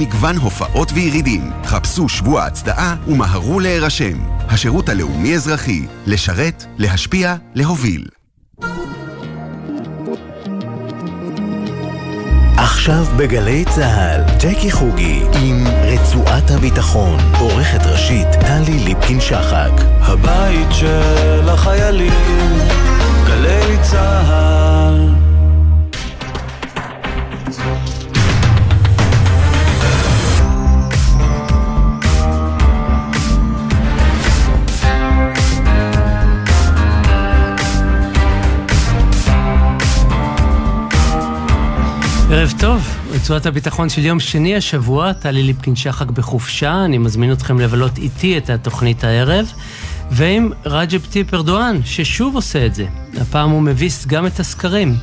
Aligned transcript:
מגוון 0.00 0.36
הופעות 0.36 0.92
וירידים. 0.94 1.50
חפשו 1.64 2.08
שבוע 2.08 2.44
הצדעה 2.44 2.96
ומהרו 3.06 3.60
להירשם. 3.60 4.18
השירות 4.48 4.88
הלאומי-אזרחי, 4.88 5.86
לשרת, 6.06 6.64
להשפיע, 6.78 7.36
להוביל. 7.54 8.06
עכשיו 12.56 13.04
בגלי 13.16 13.64
צה"ל, 13.64 14.20
ג'קי 14.38 14.70
חוגי 14.70 15.22
עם 15.42 15.64
רצועת 15.66 16.50
הביטחון, 16.50 17.18
עורכת 17.38 17.86
ראשית 17.86 18.28
טלי 18.32 18.78
ליפקין-שחק. 18.78 19.72
הבית 20.00 20.68
של 20.70 21.48
החיילים, 21.48 22.58
גלי 23.26 23.76
צה"ל 23.82 25.19
ערב 42.40 42.54
טוב, 42.58 42.96
רצועת 43.10 43.46
הביטחון 43.46 43.88
של 43.88 44.04
יום 44.04 44.20
שני 44.20 44.56
השבוע, 44.56 45.12
טלי 45.12 45.42
ליפקין 45.42 45.76
שחק 45.76 46.10
בחופשה, 46.10 46.84
אני 46.84 46.98
מזמין 46.98 47.32
אתכם 47.32 47.60
לבלות 47.60 47.98
איתי 47.98 48.38
את 48.38 48.50
התוכנית 48.50 49.04
הערב, 49.04 49.52
ועם 50.10 50.52
רג'פ 50.66 51.06
טיפ 51.06 51.34
ארדואן, 51.34 51.80
ששוב 51.84 52.34
עושה 52.34 52.66
את 52.66 52.74
זה. 52.74 52.86
הפעם 53.20 53.50
הוא 53.50 53.62
מביס 53.62 54.06
גם 54.06 54.26
את 54.26 54.40
הסקרים. 54.40 54.96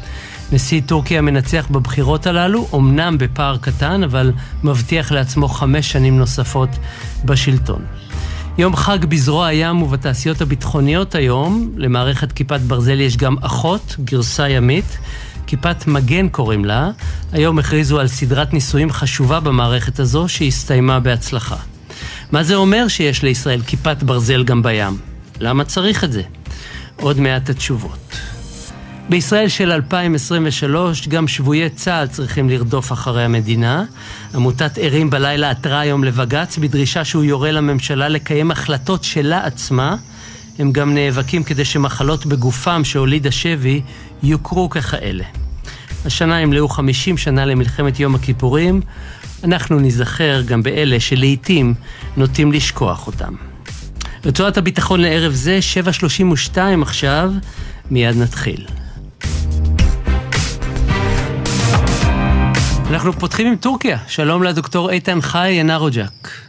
נשיא 0.52 0.82
טורקיה 0.86 1.22
מנצח 1.22 1.68
בבחירות 1.72 2.28
הללו, 2.28 2.68
אמנם 2.76 3.18
בפער 3.18 3.58
קטן, 3.58 4.04
אבל 4.04 4.32
מבטיח 4.64 5.12
לעצמו 5.12 5.48
חמש 5.48 5.92
שנים 5.92 6.18
נוספות 6.18 6.70
בשלטון. 7.26 7.82
יום 8.58 8.76
חג 8.76 9.06
בזרוע 9.06 9.48
הים 9.48 9.82
ובתעשיות 9.82 10.42
הביטחוניות 10.42 11.16
היום, 11.16 11.72
למערכת 11.76 12.32
כיפת 12.32 12.60
ברזל 12.60 13.00
יש 13.00 13.18
גם 13.18 13.36
אחות, 13.42 13.96
גרסה 14.04 14.50
ימית. 14.50 14.98
כיפת 15.48 15.88
מגן 15.88 16.30
קוראים 16.30 16.66
לה. 16.66 16.90
היום 17.32 17.60
הכריזו 17.60 18.00
על 18.00 18.08
סדרת 18.08 18.54
ניסויים 18.54 18.92
חשובה 18.92 19.40
במערכת 19.40 20.00
הזו, 20.00 20.28
שהסתיימה 20.28 21.00
בהצלחה. 21.00 21.56
מה 22.32 22.44
זה 22.44 22.56
אומר 22.56 22.88
שיש 22.88 23.24
לישראל 23.24 23.62
כיפת 23.62 24.04
ברזל 24.04 24.44
גם 24.44 24.64
בים? 24.64 24.98
למה 25.40 25.64
צריך 25.64 26.04
את 26.04 26.12
זה? 26.12 26.22
עוד 26.96 27.20
מעט 27.20 27.50
התשובות. 27.50 28.18
בישראל 29.10 29.48
של 29.48 29.72
2023 29.72 31.08
גם 31.08 31.28
שבויי 31.28 31.70
צה"ל 31.70 32.08
צריכים 32.08 32.50
לרדוף 32.50 32.92
אחרי 32.92 33.24
המדינה. 33.24 33.84
עמותת 34.36 34.78
ערים 34.78 35.10
בלילה 35.10 35.50
עתרה 35.50 35.80
היום 35.80 36.04
לבג"ץ 36.04 36.58
בדרישה 36.58 37.06
שהוא 37.06 37.24
יורה 37.24 37.52
לממשלה 37.52 38.08
לקיים 38.10 38.52
החלטות 38.52 39.04
שלה 39.04 39.46
עצמה. 39.46 39.96
הם 40.60 40.72
גם 40.72 40.94
נאבקים 40.94 41.44
כדי 41.44 41.66
שמחלות 41.66 42.26
בגופם 42.26 42.84
שהוליד 42.84 43.28
השבי 43.28 43.82
יוכרו 44.24 44.70
ככאלה. 44.70 45.24
השנה 46.08 46.42
ימלאו 46.42 46.70
50 46.70 47.18
שנה 47.18 47.46
למלחמת 47.46 48.00
יום 48.00 48.16
הכיפורים, 48.16 48.82
אנחנו 49.44 49.80
ניזכר 49.80 50.42
גם 50.42 50.64
באלה 50.64 51.00
שלעיתים 51.00 51.74
נוטים 52.18 52.52
לשכוח 52.52 53.08
אותם. 53.08 53.34
רצועת 54.26 54.58
הביטחון 54.58 55.02
לערב 55.02 55.34
זה, 55.34 55.60
7.32 56.54 56.58
עכשיו, 56.82 57.32
מיד 57.92 58.18
נתחיל. 58.18 58.66
אנחנו 62.90 63.14
פותחים 63.14 63.48
עם 63.48 63.56
טורקיה. 63.56 63.98
שלום 64.08 64.44
לדוקטור 64.44 64.90
איתן 64.92 65.22
חי 65.22 65.50
ינרוג'ק. 65.50 66.47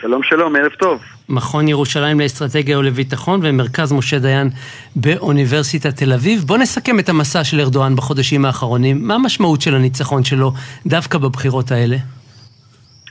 שלום 0.00 0.22
שלום, 0.22 0.56
ערב 0.56 0.72
טוב. 0.72 1.02
מכון 1.28 1.68
ירושלים 1.68 2.20
לאסטרטגיה 2.20 2.78
ולביטחון 2.78 3.40
ומרכז 3.42 3.92
משה 3.92 4.18
דיין 4.18 4.48
באוניברסיטת 4.96 5.96
תל 5.96 6.12
אביב. 6.12 6.40
בוא 6.40 6.58
נסכם 6.58 6.98
את 6.98 7.08
המסע 7.08 7.44
של 7.44 7.60
ארדואן 7.60 7.96
בחודשים 7.96 8.44
האחרונים. 8.44 8.96
מה 9.00 9.14
המשמעות 9.14 9.60
של 9.60 9.74
הניצחון 9.74 10.24
שלו 10.24 10.52
דווקא 10.86 11.18
בבחירות 11.18 11.70
האלה? 11.70 11.96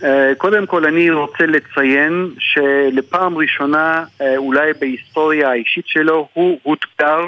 אה, 0.04 0.36
קודם 0.38 0.66
כל 0.66 0.86
אני 0.86 1.10
רוצה 1.10 1.46
לציין 1.46 2.30
שלפעם 2.40 3.38
ראשונה 3.38 4.04
אה, 4.22 4.38
אולי 4.38 4.72
בהיסטוריה 4.80 5.50
האישית 5.50 5.88
שלו 5.88 6.28
הוא 6.34 6.60
הותגר 6.64 7.20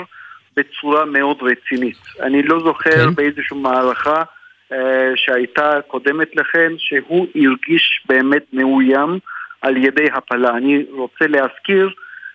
בצורה 0.58 1.06
מאוד 1.06 1.38
רצינית. 1.42 1.98
אני 2.22 2.44
לא 2.44 2.60
זוכר 2.64 3.06
כן. 3.06 3.16
באיזושהי 3.16 3.58
מערכה 3.58 4.24
אה, 4.72 5.12
שהייתה 5.16 5.72
קודמת 5.88 6.36
לכן 6.36 6.72
שהוא 6.78 7.28
הרגיש 7.36 8.04
באמת 8.10 8.44
מאוים. 8.54 9.20
על 9.62 9.78
ידי 9.78 10.08
הפלה. 10.14 10.50
אני 10.50 10.86
רוצה 10.92 11.28
להזכיר 11.28 11.90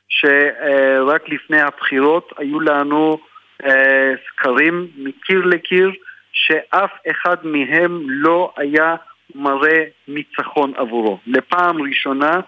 שרק 0.08 1.28
לפני 1.28 1.60
הבחירות 1.60 2.32
היו 2.38 2.60
לנו 2.60 3.18
אה, 3.64 4.12
סקרים 4.28 4.86
מקיר 4.96 5.44
לקיר 5.44 5.92
שאף 6.32 6.90
אחד 7.10 7.36
מהם 7.42 8.00
לא 8.06 8.52
היה 8.56 8.94
מראה 9.34 9.84
ניצחון 10.08 10.72
עבורו. 10.76 11.18
לפעם 11.26 11.82
ראשונה 11.82 12.40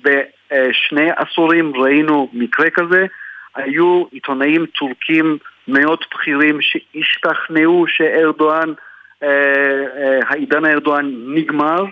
בשני 0.00 1.10
עשורים 1.16 1.72
ראינו 1.76 2.30
מקרה 2.32 2.70
כזה, 2.70 3.06
היו 3.54 4.04
עיתונאים 4.10 4.66
טורקים 4.66 5.38
מאוד 5.68 5.98
בכירים 6.14 6.58
שהשתכנעו 6.60 7.84
שארדואן, 7.88 8.72
אה, 9.22 9.28
אה, 9.96 10.18
העידן 10.28 10.64
הארדואן 10.64 11.10
נגמר 11.34 11.82
אה, 11.82 11.88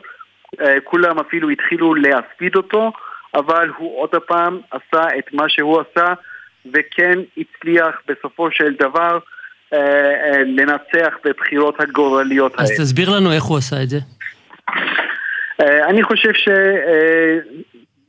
כולם 0.84 1.18
אפילו 1.18 1.48
התחילו 1.48 1.94
להספיד 1.94 2.56
אותו, 2.56 2.92
אבל 3.34 3.68
הוא 3.76 4.00
עוד 4.00 4.14
פעם 4.26 4.60
עשה 4.70 5.18
את 5.18 5.32
מה 5.32 5.48
שהוא 5.48 5.80
עשה, 5.80 6.14
וכן 6.72 7.18
הצליח 7.36 8.00
בסופו 8.08 8.50
של 8.50 8.74
דבר 8.74 9.18
אה, 9.72 9.78
אה, 9.78 10.42
לנצח 10.44 11.14
בבחירות 11.24 11.80
הגורליות 11.80 12.52
האלה. 12.54 12.64
אז 12.64 12.80
תסביר 12.80 13.10
לנו 13.16 13.32
איך 13.32 13.42
הוא 13.42 13.58
עשה 13.58 13.82
את 13.82 13.88
זה. 13.88 13.98
אני 15.88 16.02
חושב 16.02 16.34
ש... 16.34 16.48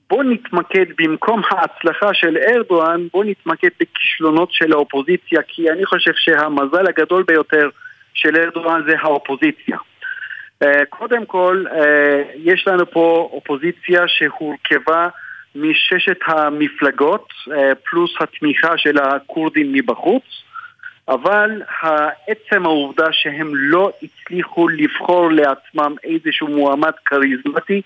בוא 0.09 0.23
נתמקד 0.23 0.85
במקום 0.97 1.41
ההצלחה 1.51 2.13
של 2.13 2.37
ארדואן, 2.37 3.07
בוא 3.13 3.23
נתמקד 3.25 3.69
בכישלונות 3.79 4.49
של 4.51 4.73
האופוזיציה, 4.73 5.41
כי 5.47 5.71
אני 5.71 5.85
חושב 5.85 6.11
שהמזל 6.15 6.87
הגדול 6.87 7.23
ביותר 7.23 7.69
של 8.13 8.35
ארדואן 8.35 8.81
זה 8.87 8.95
האופוזיציה. 8.99 9.77
אה, 10.63 10.85
קודם 10.89 11.25
כל, 11.25 11.63
אה, 11.71 12.23
יש 12.35 12.67
לנו 12.67 12.91
פה 12.91 13.29
אופוזיציה 13.33 14.07
שהורכבה 14.07 15.09
מששת 15.55 16.17
המפלגות, 16.25 17.29
אה, 17.51 17.71
פלוס 17.75 18.11
התמיכה 18.19 18.77
של 18.77 18.97
הכורדים 18.97 19.73
מבחוץ, 19.73 20.23
אבל 21.07 21.61
עצם 22.27 22.65
העובדה 22.65 23.07
שהם 23.11 23.51
לא 23.55 23.91
הצליחו 24.03 24.67
לבחור 24.67 25.31
לעצמם 25.31 25.95
איזשהו 26.03 26.47
מועמד 26.47 26.91
כריזמטי, 27.05 27.81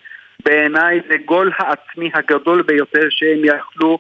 בעיניי 0.46 1.02
זה 1.08 1.16
גול 1.26 1.52
העצמי 1.58 2.12
הגדול 2.14 2.62
ביותר 2.62 3.08
שהם 3.10 3.42
יכלו 3.44 4.00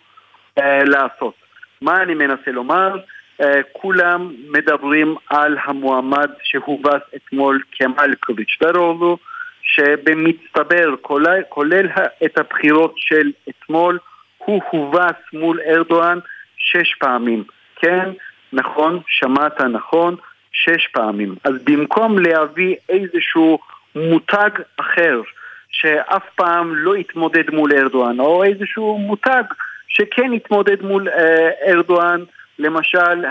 לעשות. 0.86 1.34
מה 1.82 2.02
אני 2.02 2.14
מנסה 2.14 2.52
לומר? 2.52 2.96
אה, 3.42 3.62
כולם 3.72 4.34
מדברים 4.50 5.16
על 5.30 5.58
המועמד 5.64 6.30
שהובס 6.44 7.02
אתמול 7.16 7.62
כמאל 7.72 8.16
קוביץ'-דרולו, 8.16 9.18
שבמצטבר, 9.64 10.96
כולל, 11.02 11.42
כולל 11.50 11.88
את 12.26 12.38
הבחירות 12.38 12.94
של 12.98 13.32
אתמול, 13.50 14.00
הוא 14.38 14.62
הובס 14.70 15.16
מול 15.34 15.60
ארדואן 15.66 16.20
שש 16.58 16.94
פעמים. 17.00 17.44
כן, 17.76 18.10
נכון, 18.54 19.00
שמעת 19.08 19.62
נכון, 19.62 20.16
שש 20.52 20.88
פעמים. 20.88 21.36
אז 21.44 21.54
במקום 21.64 22.20
להביא 22.20 22.76
איזשהו 22.90 23.60
מותג 23.96 24.50
אחר, 24.78 25.22
שאף 25.70 26.24
פעם 26.36 26.76
לא 26.76 26.98
יתמודד 26.98 27.50
מול 27.54 27.72
ארדואן, 27.74 28.20
או 28.20 28.44
איזשהו 28.44 28.98
מותג 28.98 29.44
שכן 29.88 30.34
יתמודד 30.34 30.82
מול 30.82 31.10
אה, 31.10 31.50
ארדואן, 31.68 32.24
למשל 32.64 33.26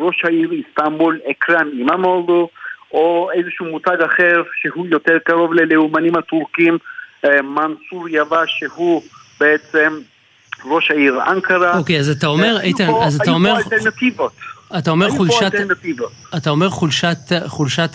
ראש 0.00 0.24
העיר 0.24 0.50
איסטנבול 0.52 1.18
אקרם 1.30 1.68
אימאמולדו 1.72 2.48
או 2.92 3.30
איזשהו 3.34 3.66
מותג 3.66 3.96
אחר 4.06 4.42
שהוא 4.60 4.86
יותר 4.86 5.18
קרוב 5.24 5.54
ללאומנים 5.54 6.16
הטורקים 6.16 6.78
אה, 7.24 7.42
מנסור 7.42 8.08
יבש 8.08 8.56
שהוא 8.58 9.02
בעצם 9.40 9.98
ראש 10.64 10.90
העיר 10.90 11.20
אנקרה. 11.30 11.78
אוקיי, 11.78 11.98
אז 11.98 12.08
אתה 12.08 12.26
אומר, 12.26 12.56
אה, 12.56 12.62
איתן, 12.62 12.88
אז 13.02 13.20
אתה 13.20 13.30
אומר... 13.30 13.54
אתה 14.78 14.90
אומר 14.90 15.10
חולשת, 15.10 15.52
אתה 16.36 16.50
אומר 16.50 16.70
חולשת, 16.70 17.18
חולשת 17.46 17.90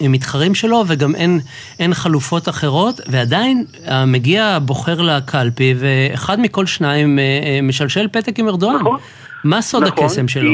המתחרים 0.00 0.54
שלו 0.54 0.84
וגם 0.86 1.14
אין, 1.14 1.40
אין 1.78 1.94
חלופות 1.94 2.48
אחרות 2.48 3.00
ועדיין 3.06 3.64
אה, 3.88 4.06
מגיע 4.06 4.58
בוחר 4.62 5.02
לקלפי 5.02 5.74
ואחד 5.78 6.40
מכל 6.40 6.66
שניים 6.66 7.18
משלשל 7.62 8.08
פתק 8.12 8.38
עם 8.38 8.48
ארדואן. 8.48 8.76
נכון. 8.76 8.98
מה 9.46 9.62
סוד 9.62 9.82
נכון, 9.82 10.04
הקסם 10.04 10.28
שלו? 10.28 10.50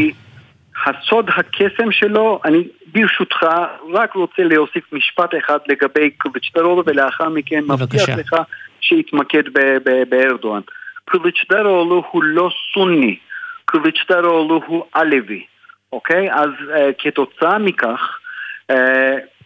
הסוד 0.86 1.28
הקסם 1.36 1.92
שלו, 1.92 2.40
אני 2.44 2.64
ברשותך, 2.86 3.46
רק 3.92 4.14
רוצה 4.14 4.42
להוסיף 4.42 4.92
משפט 4.92 5.34
אחד 5.38 5.58
לגבי 5.68 6.10
קוביצ'דרולו 6.10 6.82
ולאחר 6.86 7.28
מכן 7.28 7.64
מבטיח 7.64 8.08
לך 8.08 8.36
שיתמקד 8.80 9.42
בארדואן. 10.08 10.60
קוביצ'דרולו 11.10 12.04
הוא 12.10 12.22
לא 12.22 12.50
סוני, 12.74 13.16
קוביצ'דרולו 13.64 14.60
הוא 14.66 14.84
עלוי, 14.92 15.44
אוקיי? 15.92 16.32
אז 16.32 16.50
uh, 16.68 16.72
כתוצאה 16.98 17.58
מכך, 17.58 18.18
uh, 18.72 18.74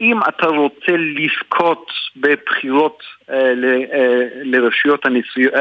אם 0.01 0.21
אתה 0.29 0.47
רוצה 0.47 0.93
לזכות 0.97 1.91
בבחירות 2.17 3.03
uh, 3.29 3.33
לרשויות 4.43 5.07
הנשיאות, 5.07 5.55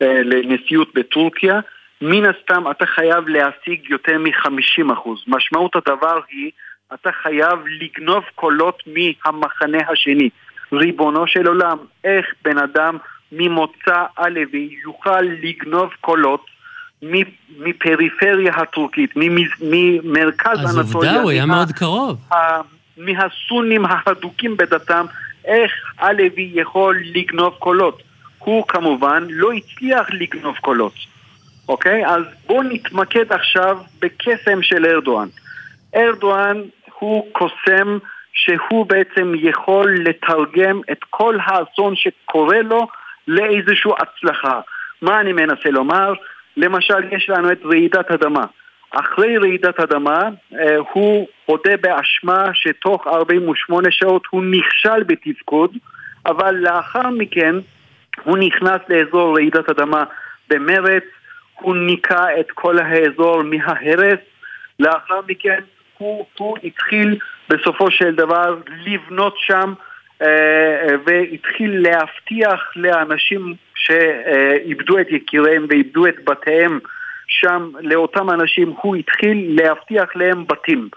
לנשיאות 0.00 0.94
בטורקיה, 0.94 1.60
מן 2.02 2.22
הסתם 2.24 2.70
אתה 2.70 2.86
חייב 2.86 3.28
להשיג 3.28 3.90
יותר 3.90 4.18
מ-50%. 4.18 5.08
משמעות 5.26 5.76
הדבר 5.76 6.20
היא, 6.30 6.50
אתה 6.94 7.10
חייב 7.22 7.58
לגנוב 7.80 8.24
קולות 8.34 8.82
מהמחנה 8.86 9.78
השני. 9.88 10.28
ריבונו 10.72 11.26
של 11.26 11.46
עולם, 11.46 11.76
איך 12.04 12.26
בן 12.44 12.58
אדם 12.58 12.98
ממוצא 13.32 14.04
עלוי 14.16 14.74
יוכל 14.84 15.20
לגנוב 15.20 15.90
קולות 16.00 16.46
מפריפריה 17.58 18.54
הטורקית, 18.54 19.10
ממרכז 19.60 20.58
אנטוליה. 20.58 20.80
אז 20.80 20.94
עובדה, 20.94 21.20
הוא 21.20 21.30
היה 21.30 21.46
מאוד 21.46 21.72
קרוב. 21.72 22.18
מהסונים 22.96 23.84
ההדוקים 23.84 24.56
בדתם, 24.56 25.06
איך 25.44 25.72
עלוי 25.98 26.50
יכול 26.54 27.02
לגנוב 27.14 27.54
קולות. 27.58 28.02
הוא 28.38 28.64
כמובן 28.68 29.26
לא 29.30 29.52
הצליח 29.52 30.06
לגנוב 30.12 30.56
קולות. 30.56 30.94
אוקיי? 31.68 32.06
אז 32.06 32.22
בואו 32.46 32.62
נתמקד 32.62 33.32
עכשיו 33.32 33.78
בקסם 34.00 34.62
של 34.62 34.86
ארדואן. 34.86 35.28
ארדואן 35.96 36.62
הוא 36.98 37.32
קוסם 37.32 37.98
שהוא 38.32 38.86
בעצם 38.86 39.32
יכול 39.36 39.96
לתרגם 40.04 40.80
את 40.92 41.04
כל 41.10 41.38
האסון 41.44 41.94
שקורה 41.96 42.62
לו 42.62 42.86
לאיזושהי 43.28 43.90
הצלחה. 43.98 44.60
מה 45.02 45.20
אני 45.20 45.32
מנסה 45.32 45.70
לומר? 45.70 46.12
למשל, 46.56 47.12
יש 47.12 47.30
לנו 47.30 47.52
את 47.52 47.58
רעידת 47.64 48.10
אדמה. 48.10 48.44
אחרי 48.90 49.38
רעידת 49.38 49.80
אדמה, 49.80 50.28
אה, 50.54 50.76
הוא 50.92 51.28
הודה 51.46 51.76
באשמה 51.80 52.50
שתוך 52.54 53.06
48 53.06 53.88
שעות 53.90 54.22
הוא 54.30 54.44
נכשל 54.44 55.02
בתפקוד, 55.02 55.70
אבל 56.26 56.54
לאחר 56.54 57.10
מכן 57.10 57.54
הוא 58.24 58.38
נכנס 58.38 58.80
לאזור 58.88 59.34
רעידת 59.34 59.70
אדמה 59.70 60.04
במרץ, 60.50 61.04
הוא 61.62 61.76
ניקה 61.76 62.40
את 62.40 62.50
כל 62.50 62.78
האזור 62.78 63.42
מההרס, 63.42 64.20
לאחר 64.80 65.20
מכן 65.28 65.60
הוא, 65.98 66.26
הוא 66.38 66.56
התחיל 66.64 67.18
בסופו 67.48 67.90
של 67.90 68.14
דבר 68.14 68.56
לבנות 68.86 69.34
שם 69.38 69.72
אה, 70.22 70.86
והתחיל 71.06 71.82
להבטיח 71.82 72.72
לאנשים 72.76 73.54
שאיבדו 73.74 74.98
את 74.98 75.06
יקיריהם 75.10 75.66
ואיבדו 75.68 76.06
את 76.06 76.24
בתיהם 76.24 76.78
שם, 77.28 77.70
לאותם 77.80 78.30
אנשים, 78.30 78.74
הוא 78.80 78.96
התחיל 78.96 79.60
להבטיח 79.62 80.16
להם 80.16 80.46
בתים. 80.46 80.88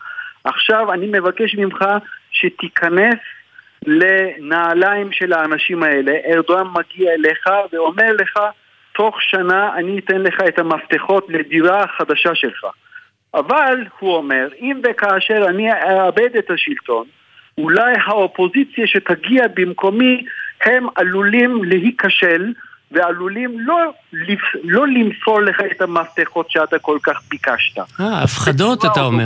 עכשיו 0.44 0.94
אני 0.94 1.08
מבקש 1.08 1.56
ממך 1.56 1.86
שתיכנס 2.32 3.20
לנעליים 3.86 5.12
של 5.12 5.34
האנשים 5.34 5.84
האלה. 5.84 6.12
ארדואן 6.34 6.68
מגיע 6.68 7.14
אליך 7.14 7.50
ואומר 7.74 8.12
לך 8.20 8.40
תוך 8.96 9.16
שנה 9.22 9.76
אני 9.78 10.00
אתן 10.00 10.22
לך 10.22 10.36
את 10.48 10.60
המפתחות 10.60 11.26
לדירה 11.30 11.84
החדשה 11.84 12.36
שלך. 12.36 12.66
אבל, 13.34 13.78
הוא 14.00 14.16
אומר, 14.16 14.48
אם 14.60 14.82
וכאשר 14.84 15.46
אני 15.50 15.72
אאבד 15.72 16.36
את 16.40 16.52
השלטון, 16.52 17.06
אולי 17.58 17.94
האופוזיציה 18.06 18.88
שתגיע 18.88 19.44
במקומי, 19.56 20.26
הם 20.66 20.88
עלולים 20.96 21.64
להיכשל 21.64 22.54
ועלולים 22.92 23.60
לא, 23.60 23.78
לא 24.64 24.88
למסור 24.88 25.42
לך 25.42 25.62
את 25.72 25.82
המפתחות 25.82 26.52
שאתה 26.52 26.80
כל 26.80 26.98
כך 27.04 27.22
ביקשת. 27.30 27.78
אה, 27.78 28.24
הפחדות 28.24 28.86
אתה 28.86 29.02
אומר. 29.02 29.26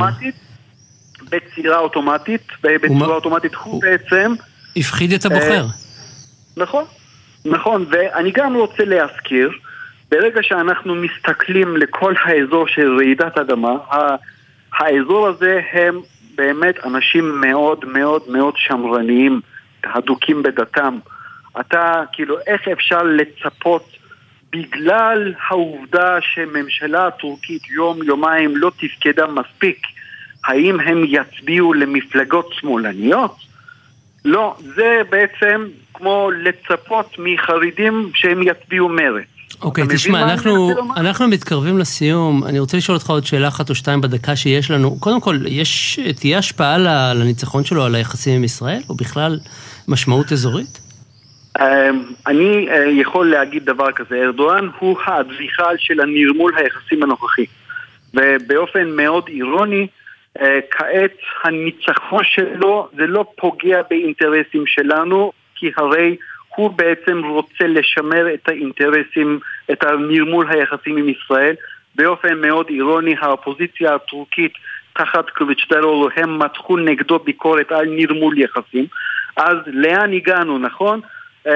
בצורה 1.31 1.79
אוטומטית, 1.79 2.47
בצורה 2.63 3.15
אוטומטית 3.15 3.55
הוא 3.55 3.81
בעצם... 3.81 4.33
הפחיד 4.77 5.13
את 5.13 5.25
הבוחר. 5.25 5.63
אה, 5.63 5.69
נכון. 6.57 6.83
נכון, 7.49 7.85
ואני 7.89 8.31
גם 8.31 8.55
רוצה 8.55 8.85
להזכיר, 8.85 9.51
ברגע 10.11 10.43
שאנחנו 10.43 10.95
מסתכלים 10.95 11.77
לכל 11.77 12.13
האזור 12.23 12.67
של 12.67 12.97
רעידת 12.97 13.37
אדמה, 13.37 13.73
האזור 14.73 15.27
הזה 15.27 15.61
הם 15.71 15.99
באמת 16.35 16.85
אנשים 16.85 17.41
מאוד 17.41 17.85
מאוד 17.85 18.21
מאוד 18.29 18.53
שמרניים, 18.57 19.41
הדוקים 19.83 20.43
בדתם. 20.43 20.97
אתה, 21.59 22.03
כאילו, 22.13 22.35
איך 22.47 22.67
אפשר 22.67 23.03
לצפות 23.03 23.85
בגלל 24.51 25.33
העובדה 25.47 26.17
שממשלה 26.21 27.07
הטורקית 27.07 27.69
יום-יומיים 27.69 28.57
לא 28.57 28.71
תפקדה 28.79 29.27
מספיק, 29.27 29.77
האם 30.45 30.79
הם 30.79 31.03
יצביעו 31.07 31.73
למפלגות 31.73 32.53
שמאלניות? 32.53 33.35
לא, 34.25 34.55
זה 34.59 35.01
בעצם 35.09 35.67
כמו 35.99 36.29
לצפות 36.31 37.15
מחרדים 37.19 38.11
שהם 38.13 38.43
יצביעו 38.43 38.89
מרץ. 38.89 39.25
אוקיי, 39.61 39.83
okay, 39.83 39.93
תשמע, 39.93 40.23
אנחנו, 40.23 40.69
אנחנו 40.97 41.27
מתקרבים 41.27 41.77
לסיום. 41.77 42.43
אני 42.43 42.59
רוצה 42.59 42.77
לשאול 42.77 42.97
אותך 42.97 43.09
עוד 43.09 43.25
שאלה 43.25 43.47
אחת 43.47 43.69
או 43.69 43.75
שתיים 43.75 44.01
בדקה 44.01 44.35
שיש 44.35 44.71
לנו. 44.71 44.99
קודם 44.99 45.21
כל, 45.21 45.35
יש, 45.47 45.99
תהיה 46.19 46.37
השפעה 46.37 46.77
לניצחון 47.13 47.63
שלו 47.63 47.83
על 47.85 47.95
היחסים 47.95 48.35
עם 48.35 48.43
ישראל, 48.43 48.81
או 48.89 48.95
בכלל 48.95 49.39
משמעות 49.87 50.31
אזורית? 50.31 50.79
אמ, 51.59 52.03
אני 52.27 52.69
אה, 52.69 52.85
יכול 52.85 53.29
להגיד 53.31 53.65
דבר 53.65 53.91
כזה, 53.91 54.15
ארדואן 54.15 54.69
הוא 54.79 54.97
האדריכל 55.05 55.77
של 55.77 55.99
הנרמול 56.01 56.53
היחסים 56.57 57.03
הנוכחי. 57.03 57.45
ובאופן 58.13 58.89
מאוד 58.89 59.23
אירוני, 59.27 59.87
אה, 60.41 60.59
כעת 60.71 61.17
הניצחון 61.43 62.23
שלו 62.23 62.89
זה 62.97 63.07
לא 63.07 63.25
פוגע 63.35 63.81
באינטרסים 63.89 64.63
שלנו, 64.65 65.31
כי 65.59 65.71
הרי 65.77 66.15
הוא 66.55 66.69
בעצם 66.69 67.21
רוצה 67.25 67.67
לשמר 67.67 68.33
את 68.33 68.49
האינטרסים, 68.49 69.39
את 69.71 69.83
הנרמול 69.83 70.47
היחסים 70.49 70.97
עם 70.97 71.09
ישראל. 71.09 71.55
באופן 71.95 72.41
מאוד 72.41 72.65
אירוני, 72.69 73.15
האופוזיציה 73.19 73.95
הטורקית 73.95 74.53
תחת 74.93 75.29
קוביצ'דרולו, 75.29 76.09
הם 76.15 76.39
מתחו 76.39 76.77
נגדו 76.77 77.19
ביקורת 77.19 77.71
על 77.71 77.85
נרמול 77.89 78.37
יחסים. 78.37 78.85
אז 79.37 79.57
לאן 79.67 80.13
הגענו, 80.13 80.57
נכון? 80.57 81.01
Uh, 81.47 81.51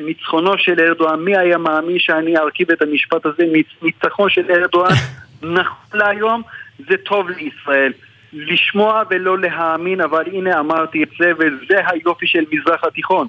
ניצחונו 0.00 0.58
של 0.58 0.80
ארדואן, 0.80 1.20
מי 1.20 1.36
היה 1.36 1.58
מאמין 1.58 1.98
שאני 1.98 2.38
ארכיב 2.38 2.70
את 2.70 2.82
המשפט 2.82 3.26
הזה? 3.26 3.44
ניצחון 3.82 4.30
של 4.30 4.50
ארדואן, 4.50 4.92
נכון 5.42 5.98
להיום, 5.98 6.42
זה 6.88 6.96
טוב 6.96 7.30
לישראל. 7.30 7.92
לשמוע 8.32 9.02
ולא 9.10 9.38
להאמין, 9.38 10.00
אבל 10.00 10.24
הנה 10.32 10.60
אמרתי 10.60 11.02
את 11.02 11.08
זה, 11.18 11.32
וזה 11.38 11.80
היופי 11.86 12.26
של 12.26 12.44
מזרח 12.52 12.84
התיכון. 12.84 13.28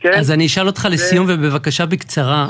כן? 0.00 0.12
אז 0.18 0.30
אני 0.30 0.46
אשאל 0.46 0.66
אותך 0.66 0.88
לסיום, 0.90 1.26
ובבקשה 1.28 1.86
בקצרה, 1.86 2.46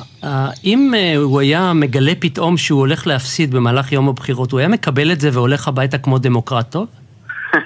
אם 0.65 0.93
אה, 0.97 1.17
הוא 1.17 1.41
היה 1.41 1.73
מגלה 1.73 2.13
פתאום 2.21 2.57
שהוא 2.57 2.81
הולך 2.81 3.07
להפסיד 3.07 3.55
במהלך 3.55 3.93
יום 3.93 4.09
הבחירות, 4.09 4.53
הוא 4.53 4.61
היה 4.61 4.69
מקבל 4.69 5.13
את 5.13 5.21
זה 5.21 5.31
והולך 5.33 5.69
הביתה 5.69 5.99
כמו 5.99 6.19
דמוקרט 6.19 6.71
טוב? 6.71 6.87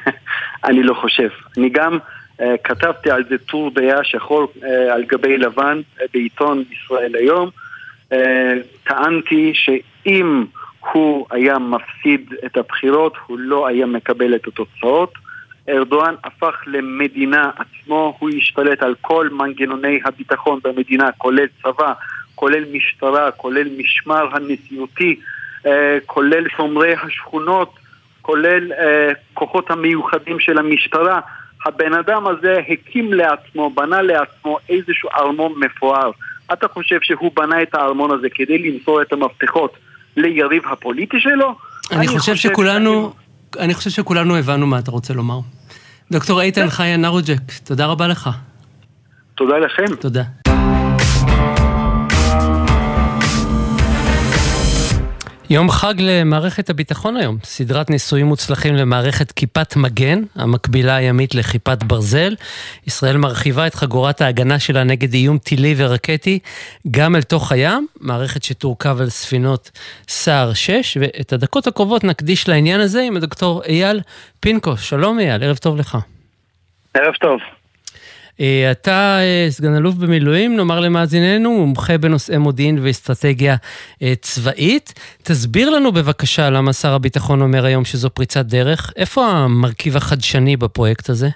אני 0.64 0.82
לא 0.82 0.94
חושב. 0.94 1.28
אני 1.58 1.68
גם 1.68 1.98
uh, 1.98 2.44
כתבתי 2.64 3.10
על 3.10 3.24
זה 3.28 3.38
טור 3.38 3.70
דעה 3.74 4.04
שחור 4.04 4.52
uh, 4.56 4.64
על 4.92 5.04
גבי 5.04 5.38
לבן 5.38 5.80
uh, 5.98 6.02
בעיתון 6.12 6.64
ישראל 6.72 7.14
היום. 7.14 7.50
Uh, 8.12 8.16
טענתי 8.84 9.52
שאם 9.54 10.44
הוא 10.92 11.26
היה 11.30 11.58
מפסיד 11.58 12.34
את 12.46 12.56
הבחירות, 12.56 13.14
הוא 13.26 13.38
לא 13.38 13.66
היה 13.66 13.86
מקבל 13.86 14.34
את 14.34 14.46
התוצאות. 14.46 15.12
ארדואן 15.69 16.14
הפך 16.25 16.54
למדינה 16.66 17.50
עצמו, 17.57 18.16
הוא 18.19 18.31
השתלט 18.37 18.83
על 18.83 18.95
כל 19.00 19.28
מנגנוני 19.33 20.00
הביטחון 20.04 20.61
במדינה, 20.64 21.12
כולל 21.19 21.47
צבא, 21.62 21.92
כולל 22.35 22.64
משטרה, 22.73 23.31
כולל 23.31 23.69
משמר 23.78 24.37
הנשיאותי, 24.37 25.21
אה, 25.66 25.99
כולל 26.07 26.49
שומרי 26.57 26.95
השכונות, 27.02 27.75
כולל 28.23 28.73
אה, 28.73 29.12
כוחות 29.35 29.71
המיוחדים 29.71 30.40
של 30.40 30.59
המשטרה. 30.59 31.21
הבן 31.66 31.95
אדם 31.95 32.26
הזה 32.26 32.61
הקים 32.69 33.12
לעצמו, 33.12 33.71
בנה 33.71 34.02
לעצמו 34.02 34.59
איזשהו 34.69 35.09
ארמון 35.16 35.52
מפואר. 35.57 36.11
אתה 36.52 36.69
חושב 36.69 36.99
שהוא 37.02 37.31
בנה 37.37 37.62
את 37.62 37.75
הארמון 37.75 38.11
הזה 38.11 38.28
כדי 38.35 38.59
למסור 38.59 39.02
את 39.02 39.12
המפתחות 39.12 39.76
ליריב 40.16 40.62
הפוליטי 40.66 41.21
שלו? 41.21 41.54
אני, 41.90 41.99
אני 41.99 42.09
חושב 42.09 42.35
שכולנו... 42.35 43.12
אני 43.59 43.75
חושב 43.75 43.90
שכולנו 43.90 44.37
הבנו 44.37 44.66
מה 44.66 44.78
אתה 44.78 44.90
רוצה 44.90 45.14
לומר. 45.14 45.40
דוקטור 46.11 46.40
איתן 46.40 46.71
חיה 46.71 46.97
נרוג'ק, 46.97 47.40
תודה 47.64 47.87
רבה 47.87 48.09
לך. 48.09 48.30
תודה 49.35 49.59
לכם. 49.59 49.97
תודה. 49.97 50.23
יום 55.52 55.71
חג 55.71 55.94
למערכת 55.99 56.71
הביטחון 56.71 57.16
היום, 57.16 57.37
סדרת 57.44 57.90
ניסויים 57.90 58.26
מוצלחים 58.26 58.75
למערכת 58.75 59.32
כיפת 59.32 59.76
מגן, 59.76 60.23
המקבילה 60.37 60.94
הימית 60.94 61.35
לכיפת 61.35 61.82
ברזל. 61.82 62.35
ישראל 62.87 63.16
מרחיבה 63.16 63.66
את 63.66 63.75
חגורת 63.75 64.21
ההגנה 64.21 64.59
שלה 64.59 64.85
נגד 64.85 65.14
איום 65.14 65.38
טילי 65.38 65.75
ורקטי 65.76 66.38
גם 66.90 67.16
אל 67.16 67.23
תוך 67.23 67.52
הים, 67.52 67.87
מערכת 68.00 68.42
שתורכב 68.42 68.97
על 69.00 69.09
ספינות 69.09 69.71
סער 70.09 70.52
6, 70.52 70.97
ואת 71.00 71.32
הדקות 71.32 71.66
הקרובות 71.66 72.04
נקדיש 72.04 72.49
לעניין 72.49 72.80
הזה 72.80 73.02
עם 73.02 73.16
הדוקטור 73.16 73.62
אייל 73.64 74.00
פינקו. 74.40 74.76
שלום 74.76 75.18
אייל, 75.18 75.44
ערב 75.44 75.56
טוב 75.56 75.76
לך. 75.76 75.99
ערב 76.94 77.14
טוב. 77.14 77.62
אה, 78.40 78.68
אתה 78.70 79.18
אה, 79.20 79.46
סגן 79.48 79.74
אלוף 79.76 79.94
במילואים, 79.94 80.56
נאמר 80.56 80.80
למאזיננו, 80.80 81.50
מומחה 81.50 81.98
בנושאי 81.98 82.38
מודיעין 82.38 82.78
ואסטרטגיה 82.82 83.56
אה, 84.02 84.12
צבאית. 84.20 84.92
תסביר 85.22 85.70
לנו 85.70 85.92
בבקשה 85.92 86.50
למה 86.50 86.72
שר 86.72 86.94
הביטחון 86.94 87.42
אומר 87.42 87.64
היום 87.64 87.84
שזו 87.84 88.10
פריצת 88.10 88.44
דרך. 88.46 88.92
איפה 88.96 89.26
המרכיב 89.26 89.96
החדשני 89.96 90.56
בפרויקט 90.56 91.08
הזה? 91.08 91.28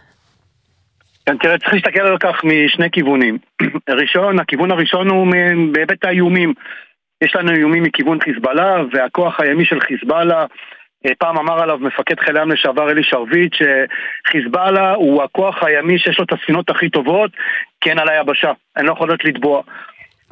כן, 1.26 1.36
תראה, 1.36 1.58
צריך 1.58 1.74
להסתכל 1.74 2.00
על 2.00 2.18
כך 2.18 2.44
משני 2.44 2.90
כיוונים. 2.92 3.38
ראשון, 4.00 4.38
הכיוון 4.38 4.70
הראשון 4.70 5.08
הוא 5.08 5.26
בהיבט 5.72 6.04
האיומים. 6.04 6.54
יש 7.24 7.36
לנו 7.36 7.52
איומים 7.52 7.82
מכיוון 7.82 8.18
חיזבאללה, 8.20 8.82
והכוח 8.92 9.40
הימי 9.40 9.64
של 9.64 9.80
חיזבאללה 9.80 10.44
פעם 11.18 11.38
אמר 11.38 11.62
עליו 11.62 11.78
מפקד 11.78 12.20
חיל 12.20 12.36
הים 12.36 12.50
לשעבר 12.50 12.90
אלי 12.90 13.02
שרביט 13.04 13.52
שחיזבאללה 13.54 14.94
הוא 14.94 15.22
הכוח 15.22 15.62
הימי 15.62 15.98
שיש 15.98 16.18
לו 16.18 16.24
את 16.24 16.32
הספינות 16.32 16.70
הכי 16.70 16.90
טובות 16.90 17.30
כן 17.80 17.98
על 17.98 18.08
היבשה, 18.08 18.52
הן 18.76 18.86
לא 18.86 18.92
יכולות 18.92 19.24
לטבוע. 19.24 19.62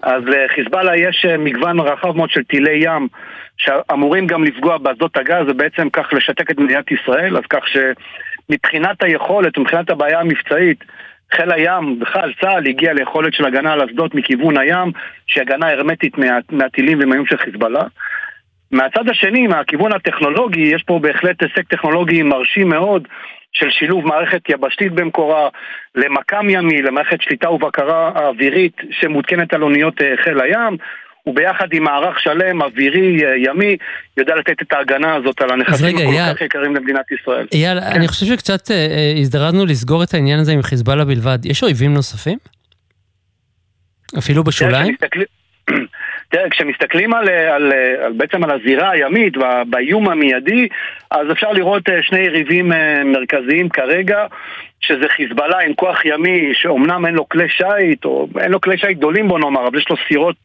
אז 0.03 0.23
לחיזבאללה 0.27 0.91
אה, 0.91 0.97
יש 0.97 1.27
אה, 1.29 1.37
מגוון 1.37 1.81
רחב 1.81 2.17
מאוד 2.17 2.31
של 2.31 2.43
טילי 2.43 2.81
ים 2.85 3.09
שאמורים 3.57 4.27
גם 4.27 4.45
לפגוע 4.45 4.79
באסדות 4.79 5.17
הגז 5.17 5.45
ובעצם 5.49 5.91
כך 5.91 6.13
לשתק 6.13 6.51
את 6.51 6.59
מדינת 6.59 6.91
ישראל. 6.91 7.37
אז 7.37 7.43
כך 7.51 7.65
שמבחינת 7.69 9.03
היכולת, 9.03 9.59
מבחינת 9.59 9.91
הבעיה 9.91 10.21
המבצעית 10.21 10.85
חיל 11.33 11.53
הים, 11.53 11.99
בכלל 11.99 12.33
צה"ל 12.41 12.67
הגיע 12.67 12.93
ליכולת 12.93 13.35
של 13.35 13.45
הגנה 13.45 13.73
על 13.73 13.85
אסדות 13.85 14.15
מכיוון 14.15 14.59
הים 14.59 14.93
שהיא 15.27 15.43
הגנה 15.43 15.71
הרמטית 15.71 16.19
מה, 16.19 16.27
מהטילים 16.51 16.99
ומהאיום 17.03 17.27
של 17.27 17.37
חיזבאללה 17.37 17.83
מהצד 18.71 19.09
השני, 19.11 19.47
מהכיוון 19.47 19.93
הטכנולוגי, 19.93 20.61
יש 20.61 20.83
פה 20.83 20.99
בהחלט 21.03 21.43
הישג 21.43 21.63
טכנולוגי 21.69 22.23
מרשים 22.23 22.69
מאוד 22.69 23.09
של 23.53 23.71
שילוב 23.71 24.07
מערכת 24.07 24.41
יבשתית 24.49 24.93
במקורה 24.93 25.49
למקם 25.95 26.51
ימי, 26.51 26.83
למערכת 26.83 27.23
שליטה 27.23 27.51
ובקרה 27.51 28.09
אווירית 28.09 28.77
שמותקנת 28.91 29.55
על 29.55 29.63
אוניות 29.63 30.03
אה, 30.03 30.15
חיל 30.25 30.41
הים 30.41 30.77
וביחד 31.27 31.67
עם 31.73 31.83
מערך 31.85 32.21
שלם, 32.21 32.63
אווירי, 32.63 33.25
אה, 33.25 33.37
ימי, 33.37 33.77
יודע 34.17 34.35
לתת 34.35 34.63
את 34.63 34.73
ההגנה 34.73 35.15
הזאת 35.15 35.41
על 35.43 35.51
הנכסים 35.51 35.97
הכל 35.97 36.35
כך 36.35 36.41
יקרים 36.41 36.75
למדינת 36.77 37.05
ישראל. 37.13 37.47
אייל, 37.53 37.81
כן. 37.81 37.87
אני 37.87 38.09
חושב 38.09 38.27
שקצת 38.27 38.71
אה, 38.71 38.77
אה, 38.77 39.15
הזדרזנו 39.21 39.67
לסגור 39.67 40.03
את 40.03 40.15
העניין 40.15 40.41
הזה 40.41 40.53
עם 40.53 40.63
חיזבאללה 40.63 41.05
בלבד. 41.05 41.39
יש 41.45 41.63
אויבים 41.63 41.95
נוספים? 41.95 42.39
אפילו 44.19 44.45
בשוליים? 44.45 44.97
תראה, 46.35 46.51
כשמסתכלים 46.51 47.15
על, 47.15 47.29
על, 47.29 47.73
על, 48.03 48.13
בעצם 48.13 48.45
על 48.45 48.51
הזירה 48.51 48.91
הימית, 48.91 49.35
באיום 49.67 50.09
המיידי, 50.09 50.69
אז 51.11 51.27
אפשר 51.33 51.53
לראות 51.53 51.89
אה, 51.89 52.03
שני 52.03 52.19
יריבים 52.19 52.73
אה, 52.73 53.05
מרכזיים 53.05 53.69
כרגע, 53.69 54.27
שזה 54.81 55.09
חיזבאללה 55.09 55.59
עם 55.59 55.75
כוח 55.75 56.05
ימי, 56.05 56.51
שאומנם 56.55 57.07
אין 57.07 57.15
לו 57.15 57.29
כלי 57.29 57.49
שיט, 57.49 58.05
או 58.05 58.29
אין 58.41 58.51
לו 58.51 58.61
כלי 58.61 58.79
שיט 58.79 58.97
גדולים 58.99 59.29
בוא 59.29 59.39
נאמר, 59.39 59.69
אבל 59.69 59.79
יש 59.79 59.89
לו 59.91 59.97
סירות 60.09 60.37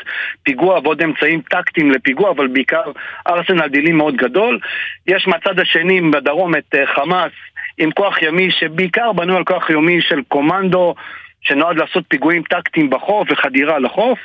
פיגוע 0.43 0.79
ועוד 0.83 1.01
אמצעים 1.01 1.41
טקטיים 1.41 1.91
לפיגוע, 1.91 2.31
אבל 2.31 2.47
בעיקר 2.47 2.91
ארסנל 3.27 3.67
דילים 3.67 3.97
מאוד 3.97 4.15
גדול. 4.15 4.59
יש 5.07 5.27
מהצד 5.27 5.59
השני 5.59 6.01
בדרום 6.01 6.55
את 6.55 6.75
אה, 6.75 6.85
חמאס 6.85 7.31
עם 7.77 7.91
כוח 7.91 8.21
ימי 8.21 8.51
שבעיקר 8.51 9.11
בנוי 9.11 9.37
על 9.37 9.43
כוח 9.43 9.69
ימי 9.69 10.01
של 10.01 10.21
קומנדו, 10.27 10.95
שנועד 11.41 11.77
לעשות 11.77 12.03
פיגועים 12.07 12.43
טקטיים 12.43 12.89
בחוף 12.89 13.27
וחדירה 13.31 13.79
לחוף. 13.79 14.19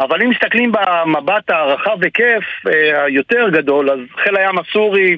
אבל 0.00 0.22
אם 0.22 0.30
מסתכלים 0.30 0.72
במבט 0.72 1.50
הרחב 1.50 2.02
היקף 2.02 2.44
אה, 2.66 3.04
היותר 3.04 3.48
גדול, 3.48 3.90
אז 3.90 3.98
חיל 4.16 4.36
הים 4.36 4.58
הסורי 4.58 5.16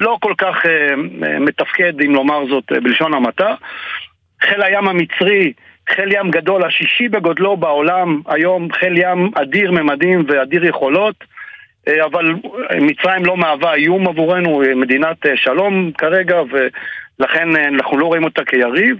לא 0.00 0.18
כל 0.20 0.32
כך 0.38 0.66
אה, 0.66 0.96
מתפקד, 1.40 2.00
אם 2.00 2.14
לומר 2.14 2.46
זאת 2.48 2.64
בלשון 2.82 3.14
המעטה. 3.14 3.54
חיל 4.42 4.62
הים 4.62 4.88
המצרי, 4.88 5.52
חיל 5.88 6.12
ים 6.12 6.30
גדול, 6.30 6.64
השישי 6.64 7.08
בגודלו 7.08 7.56
בעולם, 7.56 8.20
היום 8.26 8.72
חיל 8.72 8.98
ים 8.98 9.30
אדיר 9.34 9.70
ממדים 9.72 10.24
ואדיר 10.28 10.64
יכולות. 10.64 11.24
אה, 11.88 12.04
אבל 12.04 12.34
מצרים 12.80 13.24
לא 13.24 13.36
מהווה 13.36 13.74
איום 13.74 14.08
עבורנו, 14.08 14.62
מדינת 14.76 15.16
שלום 15.34 15.92
כרגע, 15.98 16.40
ולכן 16.50 17.56
אנחנו 17.56 17.98
לא 17.98 18.06
רואים 18.06 18.24
אותה 18.24 18.44
כיריב. 18.44 18.96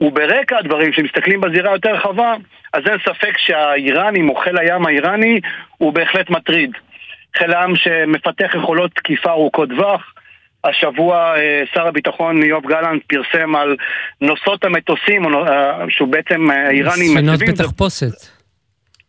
וברקע 0.00 0.58
הדברים, 0.58 0.92
כשמסתכלים 0.92 1.40
בזירה 1.40 1.72
יותר 1.72 1.94
רחבה, 1.94 2.34
אז 2.72 2.82
אין 2.86 2.98
ספק 3.04 3.38
שהאיראנים 3.38 4.28
או 4.28 4.34
חיל 4.34 4.58
הים 4.58 4.86
האיראני 4.86 5.40
הוא 5.78 5.92
בהחלט 5.92 6.30
מטריד. 6.30 6.70
חיל 7.38 7.54
הים 7.54 7.76
שמפתח 7.76 8.50
יכולות 8.54 8.94
תקיפה 8.94 9.30
ארוכות 9.30 9.68
טווח. 9.68 10.14
השבוע 10.64 11.36
אה, 11.36 11.62
שר 11.74 11.86
הביטחון 11.86 12.42
יואב 12.42 12.66
גלנט 12.66 13.02
פרסם 13.06 13.56
על 13.56 13.76
נוסעות 14.20 14.64
המטוסים, 14.64 15.34
אה, 15.34 15.84
שהוא 15.88 16.08
בעצם 16.08 16.50
אה, 16.50 16.70
איראנים... 16.70 17.12
ספינות 17.12 17.40
בתחפושת. 17.48 18.39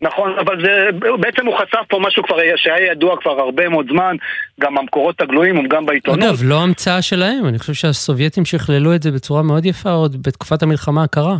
נכון, 0.01 0.39
אבל 0.39 0.65
זה, 0.65 0.89
בעצם 1.19 1.45
הוא 1.45 1.57
חשף 1.57 1.87
פה 1.89 1.99
משהו 1.99 2.23
כבר 2.23 2.37
שהיה 2.55 2.91
ידוע 2.91 3.17
כבר 3.21 3.39
הרבה 3.39 3.69
מאוד 3.69 3.87
זמן, 3.89 4.15
גם 4.59 4.75
במקורות 4.75 5.21
הגלויים 5.21 5.65
וגם 5.65 5.85
בעיתונות. 5.85 6.29
אגב, 6.29 6.39
לא 6.43 6.63
המצאה 6.63 7.01
שלהם, 7.01 7.47
אני 7.47 7.59
חושב 7.59 7.73
שהסובייטים 7.73 8.45
שכללו 8.45 8.95
את 8.95 9.03
זה 9.03 9.11
בצורה 9.11 9.41
מאוד 9.43 9.65
יפה 9.65 9.89
עוד 9.89 10.23
בתקופת 10.23 10.63
המלחמה 10.63 11.03
הקרה. 11.03 11.35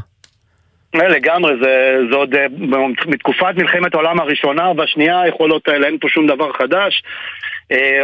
לא, 0.94 1.08
לגמרי, 1.08 1.54
זה, 1.62 1.98
זה 2.10 2.16
עוד 2.16 2.36
אה, 2.36 2.46
מתקופת 3.08 3.54
מלחמת 3.58 3.94
העולם 3.94 4.20
הראשונה 4.20 4.72
והשנייה, 4.78 5.22
היכולות 5.22 5.68
האלה, 5.68 5.88
אין 5.88 5.98
פה 6.02 6.10
שום 6.10 6.28
דבר 6.28 6.54
חדש. 6.54 7.04
אה, 7.72 8.04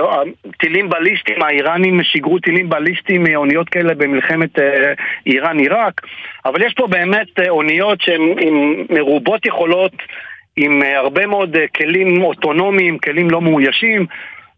טילים 0.60 0.90
בליסטיים, 0.90 1.44
האיראנים 1.44 2.04
שיגרו 2.04 2.40
טילים 2.40 2.70
בליסטיים 2.70 3.24
מאוניות 3.24 3.70
כאלה 3.70 3.94
במלחמת 3.94 4.60
אה, 4.60 4.94
איראן-עיראק, 5.26 6.02
אבל 6.46 6.66
יש 6.66 6.74
פה 6.74 6.88
באמת 6.88 7.40
אוניות 7.50 8.02
שהן 8.02 8.22
מרובות 8.90 9.46
יכולות 9.46 9.92
עם 10.58 10.84
אה, 10.84 10.98
הרבה 10.98 11.26
מאוד 11.26 11.56
אה, 11.56 11.66
כלים 11.76 12.22
אוטונומיים, 12.22 12.98
כלים 12.98 13.30
לא 13.30 13.42
מאוישים. 13.42 14.06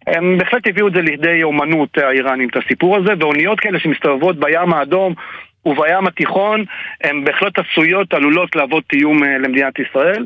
הם 0.08 0.38
בהחלט 0.38 0.68
הביאו 0.68 0.88
את 0.88 0.94
זה 0.94 1.02
לידי 1.02 1.44
אומנות 1.44 1.98
אה, 1.98 2.08
האיראנים, 2.08 2.50
את 2.50 2.56
הסיפור 2.56 2.98
הזה, 2.98 3.14
ואוניות 3.20 3.60
כאלה 3.60 3.80
שמסתובבות 3.80 4.40
בים 4.40 4.74
האדום 4.74 5.14
ובים 5.66 6.08
התיכון, 6.08 6.66
הן 7.04 7.24
בהחלט 7.24 7.60
עשויות, 7.60 8.14
עלולות 8.14 8.56
להוות 8.56 8.84
איום 8.94 9.24
למדינת 9.24 9.80
ישראל. 9.80 10.26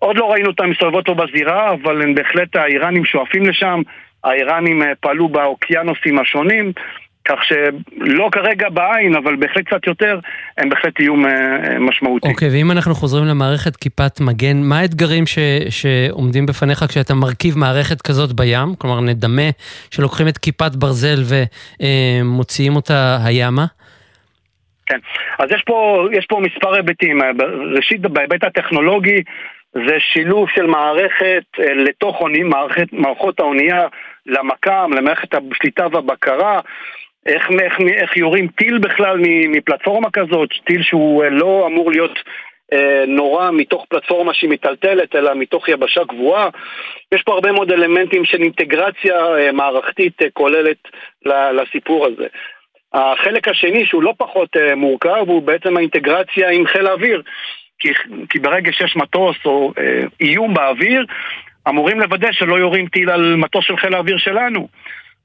עוד 0.00 0.16
לא 0.16 0.32
ראינו 0.32 0.48
אותן 0.48 0.66
מסתובבות 0.66 1.06
פה 1.06 1.14
בזירה, 1.14 1.72
אבל 1.72 2.02
הם 2.02 2.14
בהחלט 2.14 2.56
האיראנים 2.56 3.04
שואפים 3.04 3.46
לשם, 3.46 3.82
האיראנים 4.24 4.82
פעלו 5.00 5.28
באוקיינוסים 5.28 6.18
השונים. 6.18 6.72
כך 7.28 7.44
שלא 7.44 8.28
כרגע 8.32 8.68
בעין, 8.68 9.16
אבל 9.16 9.36
בהחלט 9.36 9.66
קצת 9.66 9.86
יותר, 9.86 10.18
הם 10.58 10.68
בהחלט 10.68 11.00
איום 11.00 11.24
משמעותי. 11.80 12.28
אוקיי, 12.28 12.48
okay, 12.48 12.52
ואם 12.52 12.70
אנחנו 12.70 12.94
חוזרים 12.94 13.24
למערכת 13.24 13.76
כיפת 13.76 14.20
מגן, 14.20 14.56
מה 14.62 14.78
האתגרים 14.78 15.26
ש, 15.26 15.38
שעומדים 15.70 16.46
בפניך 16.46 16.84
כשאתה 16.88 17.14
מרכיב 17.14 17.58
מערכת 17.58 18.02
כזאת 18.02 18.32
בים? 18.32 18.74
כלומר, 18.78 19.00
נדמה 19.00 19.48
שלוקחים 19.90 20.28
את 20.28 20.38
כיפת 20.38 20.76
ברזל 20.76 21.18
ומוציאים 21.28 22.76
אותה 22.76 23.18
הימה? 23.24 23.66
כן, 24.86 24.98
אז 25.38 25.50
יש 25.54 25.62
פה, 25.66 26.08
יש 26.12 26.26
פה 26.26 26.40
מספר 26.40 26.74
היבטים. 26.74 27.18
ראשית, 27.76 28.00
בהיבט 28.00 28.44
הטכנולוגי, 28.44 29.22
זה 29.74 29.96
שילוב 29.98 30.48
של 30.54 30.66
מערכת 30.66 31.44
אה, 31.60 31.74
לתוך 31.74 32.20
אונים, 32.20 32.48
מערכת, 32.48 32.92
מערכות 32.92 33.40
האונייה 33.40 33.86
למקם, 34.26 34.90
למערכת 34.96 35.28
השליטה 35.34 35.86
והבקרה, 35.92 36.60
איך, 37.28 37.50
איך, 37.62 37.80
איך 37.96 38.16
יורים 38.16 38.48
טיל 38.48 38.78
בכלל 38.78 39.16
מפלטפורמה 39.48 40.10
כזאת, 40.10 40.48
טיל 40.64 40.82
שהוא 40.82 41.24
אה, 41.24 41.28
לא 41.30 41.66
אמור 41.66 41.90
להיות 41.90 42.18
אה, 42.72 43.04
נורא 43.06 43.50
מתוך 43.50 43.86
פלטפורמה 43.88 44.34
שהיא 44.34 44.50
מיטלטלת, 44.50 45.14
אלא 45.14 45.34
מתוך 45.34 45.68
יבשה 45.68 46.04
גבוהה. 46.04 46.48
יש 47.14 47.22
פה 47.22 47.32
הרבה 47.32 47.52
מאוד 47.52 47.72
אלמנטים 47.72 48.24
של 48.24 48.42
אינטגרציה 48.42 49.16
אה, 49.36 49.52
מערכתית 49.52 50.22
אה, 50.22 50.26
כוללת 50.32 50.78
לסיפור 51.52 52.06
הזה. 52.06 52.26
החלק 52.92 53.48
השני, 53.48 53.86
שהוא 53.86 54.02
לא 54.02 54.14
פחות 54.18 54.56
אה, 54.56 54.74
מורכב, 54.74 55.24
הוא 55.26 55.42
בעצם 55.42 55.76
האינטגרציה 55.76 56.50
עם 56.50 56.66
חיל 56.66 56.86
האוויר. 56.86 57.22
כי, 57.78 57.88
כי 58.30 58.38
ברגע 58.38 58.72
שיש 58.72 58.96
מטוס 58.96 59.36
או 59.44 59.72
אה, 59.78 60.02
איום 60.20 60.54
באוויר, 60.54 61.04
אמורים 61.68 62.00
לוודא 62.00 62.32
שלא 62.32 62.58
יורים 62.58 62.88
טיל 62.88 63.10
על 63.10 63.36
מטוס 63.36 63.64
של 63.64 63.76
חיל 63.76 63.94
האוויר 63.94 64.18
שלנו. 64.18 64.68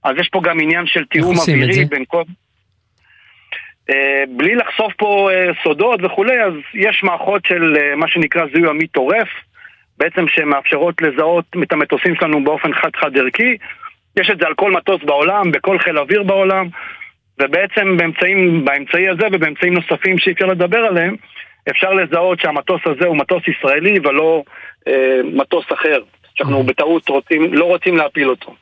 אז 0.03 0.15
יש 0.19 0.29
פה 0.29 0.41
גם 0.43 0.60
עניין 0.60 0.86
של 0.86 1.05
תיאום 1.05 1.36
אווירי 1.38 1.86
בין 1.86 2.03
כל... 2.07 2.24
Uh, 3.91 3.95
בלי 4.38 4.55
לחשוף 4.55 4.93
פה 4.98 5.29
uh, 5.31 5.63
סודות 5.63 6.00
וכולי, 6.03 6.43
אז 6.43 6.53
יש 6.74 7.03
מערכות 7.03 7.45
של 7.45 7.74
uh, 7.75 7.95
מה 7.95 8.07
שנקרא 8.07 8.45
זיהוי 8.53 8.69
עמית 8.69 8.91
טורף. 8.91 9.27
בעצם 9.98 10.27
שמאפשרות 10.27 11.01
לזהות 11.01 11.45
את 11.63 11.72
המטוסים 11.72 12.15
שלנו 12.15 12.43
באופן 12.43 12.74
חד-חד 12.74 13.17
ערכי. 13.17 13.57
יש 14.19 14.29
את 14.29 14.39
זה 14.39 14.48
על 14.48 14.53
כל 14.53 14.72
מטוס 14.72 15.03
בעולם, 15.03 15.51
בכל 15.51 15.79
חיל 15.79 15.98
אוויר 15.98 16.24
בעולם, 16.24 16.67
ובעצם 17.41 17.98
באמצעים, 17.98 18.65
באמצעי 18.65 19.10
הזה 19.10 19.27
ובאמצעים 19.31 19.74
נוספים 19.74 20.17
שאי 20.17 20.31
אפשר 20.33 20.45
לדבר 20.45 20.77
עליהם, 20.77 21.15
אפשר 21.69 21.93
לזהות 21.93 22.39
שהמטוס 22.39 22.81
הזה 22.86 23.07
הוא 23.07 23.17
מטוס 23.17 23.43
ישראלי 23.48 24.00
ולא 24.00 24.43
אה, 24.88 25.22
מטוס 25.24 25.65
אחר, 25.74 26.00
שאנחנו 26.36 26.60
mm-hmm. 26.60 26.63
בטעות 26.63 27.10
רוצים, 27.10 27.53
לא 27.53 27.65
רוצים 27.65 27.98
להפיל 27.98 28.29
אותו. 28.29 28.55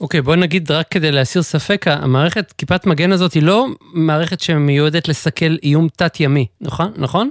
אוקיי, 0.00 0.20
okay, 0.20 0.22
בוא 0.22 0.36
נגיד 0.36 0.70
רק 0.70 0.88
כדי 0.88 1.12
להסיר 1.12 1.42
ספק, 1.42 1.84
המערכת 1.88 2.52
כיפת 2.52 2.86
מגן 2.86 3.12
הזאת 3.12 3.32
היא 3.32 3.42
לא 3.42 3.66
מערכת 3.94 4.40
שמיועדת 4.40 5.08
לסכל 5.08 5.56
איום 5.62 5.88
תת-ימי, 5.96 6.46
נכון? 6.60 6.92
נכון? 6.96 7.30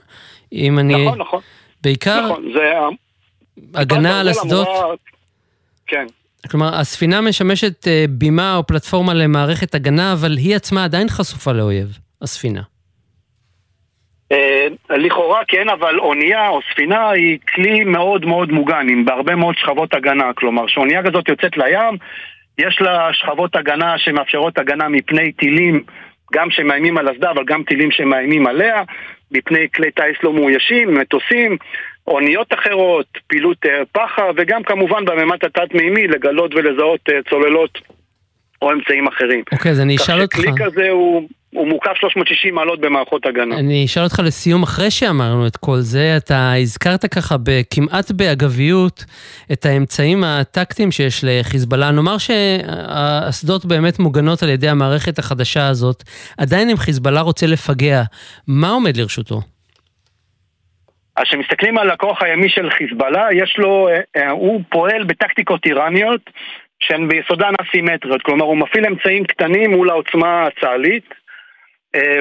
אם 0.54 0.80
אני... 0.80 1.06
נכון, 1.06 1.20
נכון. 1.20 1.42
בעיקר... 1.84 2.26
נכון, 2.26 2.44
זה... 2.54 2.74
הגנה 3.74 4.20
על 4.20 4.32
אסדות... 4.32 4.68
אמורה... 4.68 4.96
כן. 5.88 6.06
כלומר, 6.52 6.76
הספינה 6.76 7.22
משמשת 7.22 7.88
אה, 7.88 8.06
בימה 8.10 8.56
או 8.56 8.68
פלטפורמה 8.68 9.14
למערכת 9.14 9.76
הגנה, 9.76 10.14
אבל 10.14 10.38
היא 10.38 10.56
עצמה 10.56 10.84
עדיין 10.84 11.10
חשופה 11.10 11.52
לאויב, 11.52 11.98
הספינה. 12.22 12.62
אה, 14.32 14.68
לכאורה 14.90 15.42
כן, 15.48 15.70
אבל 15.70 16.00
אונייה 16.00 16.50
או 16.50 16.60
ספינה 16.72 17.10
היא 17.10 17.40
כלי 17.54 17.84
מאוד 17.84 18.26
מאוד 18.26 18.52
מוגן, 18.52 18.88
עם 18.90 19.06
בהרבה 19.06 19.36
מאוד 19.36 19.56
שכבות 19.58 19.94
הגנה. 19.94 20.34
כלומר, 20.36 20.68
כשאונייה 20.68 21.04
כזאת 21.04 21.30
יוצאת 21.30 21.58
לים, 21.58 21.98
יש 22.58 22.82
לה 22.82 23.10
שכבות 23.14 23.56
הגנה 23.56 23.98
שמאפשרות 23.98 24.58
הגנה 24.58 24.88
מפני 24.88 25.32
טילים, 25.32 25.84
גם 26.34 26.52
שמאיימים 26.52 26.98
על 26.98 27.12
אסדה, 27.12 27.32
אבל 27.32 27.44
גם 27.48 27.64
טילים 27.64 27.92
שמאיימים 27.92 28.48
עליה, 28.48 28.84
מפני 29.32 29.68
כלי 29.76 29.92
טיס 29.92 30.24
לא 30.24 30.34
מאוישים, 30.34 30.94
מטוסים, 30.94 31.58
אוניות 32.08 32.54
אחרות, 32.54 33.06
פעילות 33.28 33.58
אה, 33.66 33.86
פח"ע, 33.92 34.32
וגם 34.36 34.64
כמובן 34.64 35.06
בממד 35.06 35.38
התת-מימי 35.44 36.08
לגלות 36.08 36.56
ולזהות 36.56 37.10
אה, 37.10 37.20
צוללות 37.30 37.78
או 38.62 38.72
אמצעים 38.72 39.08
אחרים. 39.08 39.44
אוקיי, 39.52 39.72
אז 39.72 39.80
אני 39.80 39.96
אשאל 39.96 40.22
אותך... 40.22 40.36
כך 40.36 40.42
שכלי 40.42 40.66
כזה 40.66 40.90
הוא... 40.90 41.30
הוא 41.54 41.68
מוקף 41.68 41.96
360 42.00 42.56
מעלות 42.56 42.80
במערכות 42.80 43.26
הגנה. 43.26 43.60
אני 43.60 43.86
אשאל 43.86 44.04
אותך 44.04 44.20
לסיום, 44.26 44.64
אחרי 44.64 44.92
שאמרנו 44.92 45.48
את 45.48 45.58
כל 45.58 45.78
זה, 45.78 46.18
אתה 46.18 46.54
הזכרת 46.54 47.06
ככה 47.06 47.36
כמעט 47.74 48.12
באגביות 48.12 49.06
את 49.52 49.66
האמצעים 49.66 50.24
הטקטיים 50.24 50.92
שיש 50.92 51.24
לחיזבאללה. 51.24 51.92
נאמר 51.92 52.18
שהאסדות 52.18 53.66
באמת 53.66 54.00
מוגנות 54.00 54.44
על 54.44 54.50
ידי 54.50 54.70
המערכת 54.70 55.20
החדשה 55.20 55.68
הזאת, 55.68 56.04
עדיין 56.38 56.70
אם 56.70 56.78
חיזבאללה 56.78 57.22
רוצה 57.22 57.48
לפגע, 57.48 58.02
מה 58.48 58.70
עומד 58.70 58.98
לרשותו? 58.98 59.42
אז 61.18 61.24
כשמסתכלים 61.24 61.78
על 61.78 61.90
הכוח 61.90 62.24
הימי 62.24 62.50
של 62.50 62.70
חיזבאללה, 62.70 63.28
יש 63.32 63.56
לו, 63.58 63.88
אה, 63.88 64.00
אה, 64.16 64.30
הוא 64.30 64.62
פועל 64.70 65.04
בטקטיקות 65.04 65.66
איראניות 65.66 66.22
שהן 66.80 67.08
ביסודן 67.08 67.54
אסימטריות, 67.62 68.22
כלומר 68.22 68.46
הוא 68.46 68.58
מפעיל 68.58 68.86
אמצעים 68.86 69.24
קטנים 69.24 69.72
מול 69.72 69.90
העוצמה 69.90 70.48
הצה"לית, 70.48 71.14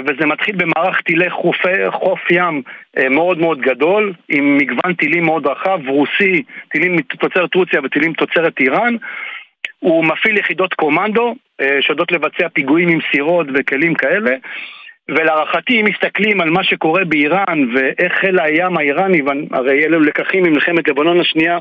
וזה 0.06 0.26
מתחיל 0.26 0.56
במערך 0.56 1.00
טילי 1.00 1.30
חופי, 1.30 1.90
חוף 1.90 2.20
ים 2.30 2.62
מאוד 3.10 3.38
מאוד 3.38 3.60
גדול, 3.60 4.12
עם 4.28 4.56
מגוון 4.56 4.94
טילים 4.94 5.24
מאוד 5.24 5.46
רחב, 5.46 5.88
רוסי, 5.88 6.42
טילים 6.68 6.96
מתוצרת 6.96 7.54
רוסיה 7.54 7.80
וטילים 7.84 8.12
תוצרת 8.12 8.60
איראן. 8.60 8.96
הוא 9.78 10.04
מפעיל 10.04 10.38
יחידות 10.38 10.74
קומנדו, 10.74 11.34
שיודעות 11.80 12.12
לבצע 12.12 12.48
פיגועים 12.48 12.88
עם 12.88 12.98
סירות 13.12 13.46
וכלים 13.54 13.94
כאלה. 13.94 14.36
ולהערכתי, 15.08 15.80
אם 15.80 15.84
מסתכלים 15.84 16.40
על 16.40 16.50
מה 16.50 16.64
שקורה 16.64 17.04
באיראן 17.04 17.74
ואיך 17.74 18.12
חיל 18.12 18.40
הים 18.40 18.76
האיראני, 18.76 19.22
הרי 19.52 19.84
אלו 19.84 20.00
לקחים 20.00 20.42
ממלחמת 20.42 20.88
לבנון 20.88 21.20
השנייה 21.20 21.58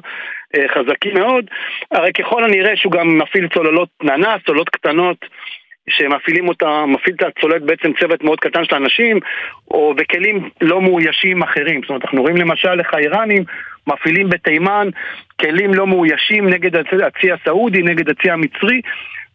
אה, 0.55 0.67
חזקים 0.67 1.13
מאוד, 1.13 1.45
הרי 1.91 2.13
ככל 2.13 2.43
הנראה 2.43 2.75
שהוא 2.75 2.91
גם 2.91 3.17
מפעיל 3.17 3.47
צוללות 3.47 3.89
ננס, 4.03 4.41
צוללות 4.45 4.69
קטנות 4.69 5.17
שמפעילים 5.89 6.47
אותה, 6.47 6.83
מפעיל 6.87 7.15
את 7.15 7.23
הצוללת 7.23 7.61
בעצם 7.61 7.91
צוות 7.99 8.23
מאוד 8.23 8.39
קטן 8.39 8.65
של 8.65 8.75
אנשים, 8.75 9.19
או 9.71 9.93
בכלים 9.97 10.49
לא 10.61 10.81
מאוישים 10.81 11.43
אחרים. 11.43 11.81
זאת 11.81 11.89
אומרת, 11.89 12.03
אנחנו 12.03 12.21
רואים 12.21 12.37
למשל 12.37 12.79
איך 12.79 12.93
האיראנים 12.93 13.43
מפעילים 13.87 14.29
בתימן 14.29 14.87
כלים 15.41 15.73
לא 15.73 15.87
מאוישים 15.87 16.49
נגד 16.49 16.75
הצי 16.75 17.31
הסעודי, 17.31 17.81
נגד 17.81 18.09
הצי 18.09 18.31
המצרי, 18.31 18.81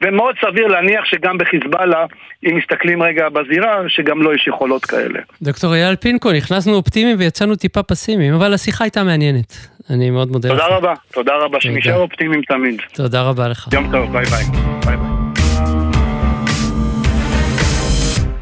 ומאוד 0.02 0.34
סביר 0.44 0.66
להניח 0.66 1.04
שגם 1.04 1.38
בחיזבאללה, 1.38 2.06
אם 2.46 2.56
מסתכלים 2.56 3.02
רגע 3.02 3.28
בזירה, 3.28 3.82
שגם 3.88 4.22
לו 4.22 4.30
לא 4.30 4.34
יש 4.34 4.46
יכולות 4.46 4.84
כאלה. 4.84 5.20
דוקטור 5.42 5.74
אייל 5.74 5.96
פינקו, 5.96 6.32
נכנסנו 6.32 6.74
אופטימיים 6.74 7.16
ויצאנו 7.18 7.56
טיפה 7.56 7.82
פסימיים, 7.82 8.34
אבל 8.34 8.54
השיחה 8.54 8.84
הייתה 8.84 9.04
מעניינת. 9.04 9.54
אני 9.90 10.10
מאוד 10.10 10.28
מודה 10.28 10.48
תודה 10.48 10.62
לך. 10.62 10.66
תודה 10.66 10.76
רבה, 10.76 10.94
תודה 11.12 11.32
רבה, 11.36 11.60
שנשאר 11.60 11.96
אופטימיים 11.96 12.42
תמיד. 12.42 12.80
תודה 12.94 13.22
רבה 13.22 13.48
לך. 13.48 13.68
יום 13.72 13.88
טוב, 13.92 14.12
ביי 14.12 14.24
ביי. 14.24 14.44
ביי 14.84 14.96
ביי. 14.96 15.09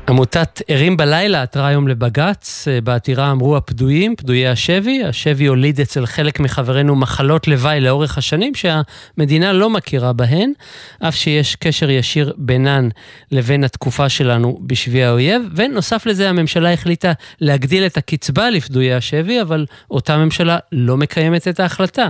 עמותת 0.09 0.63
ערים 0.69 0.97
בלילה 0.97 1.43
עתרה 1.43 1.67
היום 1.67 1.89
לבג"ץ, 1.89 2.69
אה, 2.69 2.81
בעתירה 2.81 3.31
אמרו 3.31 3.57
הפדויים, 3.57 4.17
פדויי 4.17 4.49
השבי, 4.49 5.05
השבי 5.05 5.47
הוליד 5.47 5.81
אצל 5.81 6.07
חלק 6.07 6.41
מחברינו 6.41 6.97
מחלות 6.97 7.49
לוואי 7.49 7.81
לאורך 7.81 8.19
השנים 8.19 8.53
שהמדינה 8.55 9.53
לא 9.53 9.71
מכירה 9.71 10.13
בהן, 10.13 10.53
אף 11.01 11.15
שיש 11.15 11.57
קשר 11.57 11.91
ישיר 11.91 12.33
בינן 12.37 12.89
לבין 13.33 13.65
התקופה 13.65 14.09
שלנו 14.09 14.59
בשבי 14.63 15.05
האויב, 15.05 15.43
ונוסף 15.55 16.07
לזה 16.07 16.29
הממשלה 16.29 16.73
החליטה 16.73 17.13
להגדיל 17.41 17.87
את 17.87 17.97
הקצבה 17.97 18.51
לפדויי 18.51 18.95
השבי, 18.95 19.43
אבל 19.43 19.67
אותה 19.91 20.17
ממשלה 20.17 20.59
לא 20.73 20.97
מקיימת 20.97 21.49
את 21.49 21.61
ההחלטה. 21.61 22.09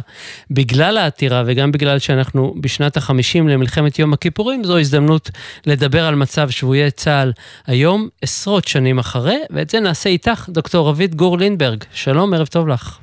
בגלל 0.50 0.98
העתירה 0.98 1.42
וגם 1.46 1.72
בגלל 1.72 1.98
שאנחנו 1.98 2.54
בשנת 2.60 2.96
החמישים 2.96 3.48
למלחמת 3.48 3.98
יום 3.98 4.12
הכיפורים, 4.12 4.64
זו 4.64 4.78
הזדמנות 4.78 5.30
לדבר 5.66 6.04
על 6.04 6.14
מצב 6.14 6.50
שבויי 6.50 6.90
צה"ל 6.90 7.32
היום. 7.66 7.87
היום, 7.88 8.08
עשרות 8.22 8.64
שנים 8.68 8.98
אחרי, 8.98 9.38
ואת 9.50 9.70
זה 9.70 9.80
נעשה 9.80 10.08
איתך, 10.10 10.48
דוקטור 10.48 10.88
רבית 10.88 11.14
גור 11.14 11.38
לינברג. 11.38 11.84
שלום, 11.92 12.34
ערב 12.34 12.46
טוב 12.46 12.68
לך. 12.68 12.98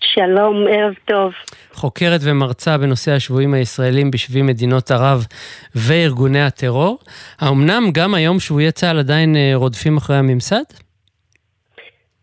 שלום, 0.00 0.64
ערב 0.70 0.94
טוב. 1.04 1.32
חוקרת 1.72 2.20
ומרצה 2.24 2.78
בנושא 2.78 3.12
השבויים 3.12 3.54
הישראלים 3.54 4.10
בשבי 4.10 4.42
מדינות 4.42 4.90
ערב 4.90 5.26
וארגוני 5.74 6.42
הטרור. 6.42 6.98
האמנם 7.40 7.82
גם 7.92 8.14
היום 8.14 8.40
שבויי 8.40 8.72
צה"ל 8.72 8.98
עדיין 8.98 9.36
אה, 9.36 9.52
רודפים 9.54 9.96
אחרי 9.96 10.16
הממסד? 10.16 10.66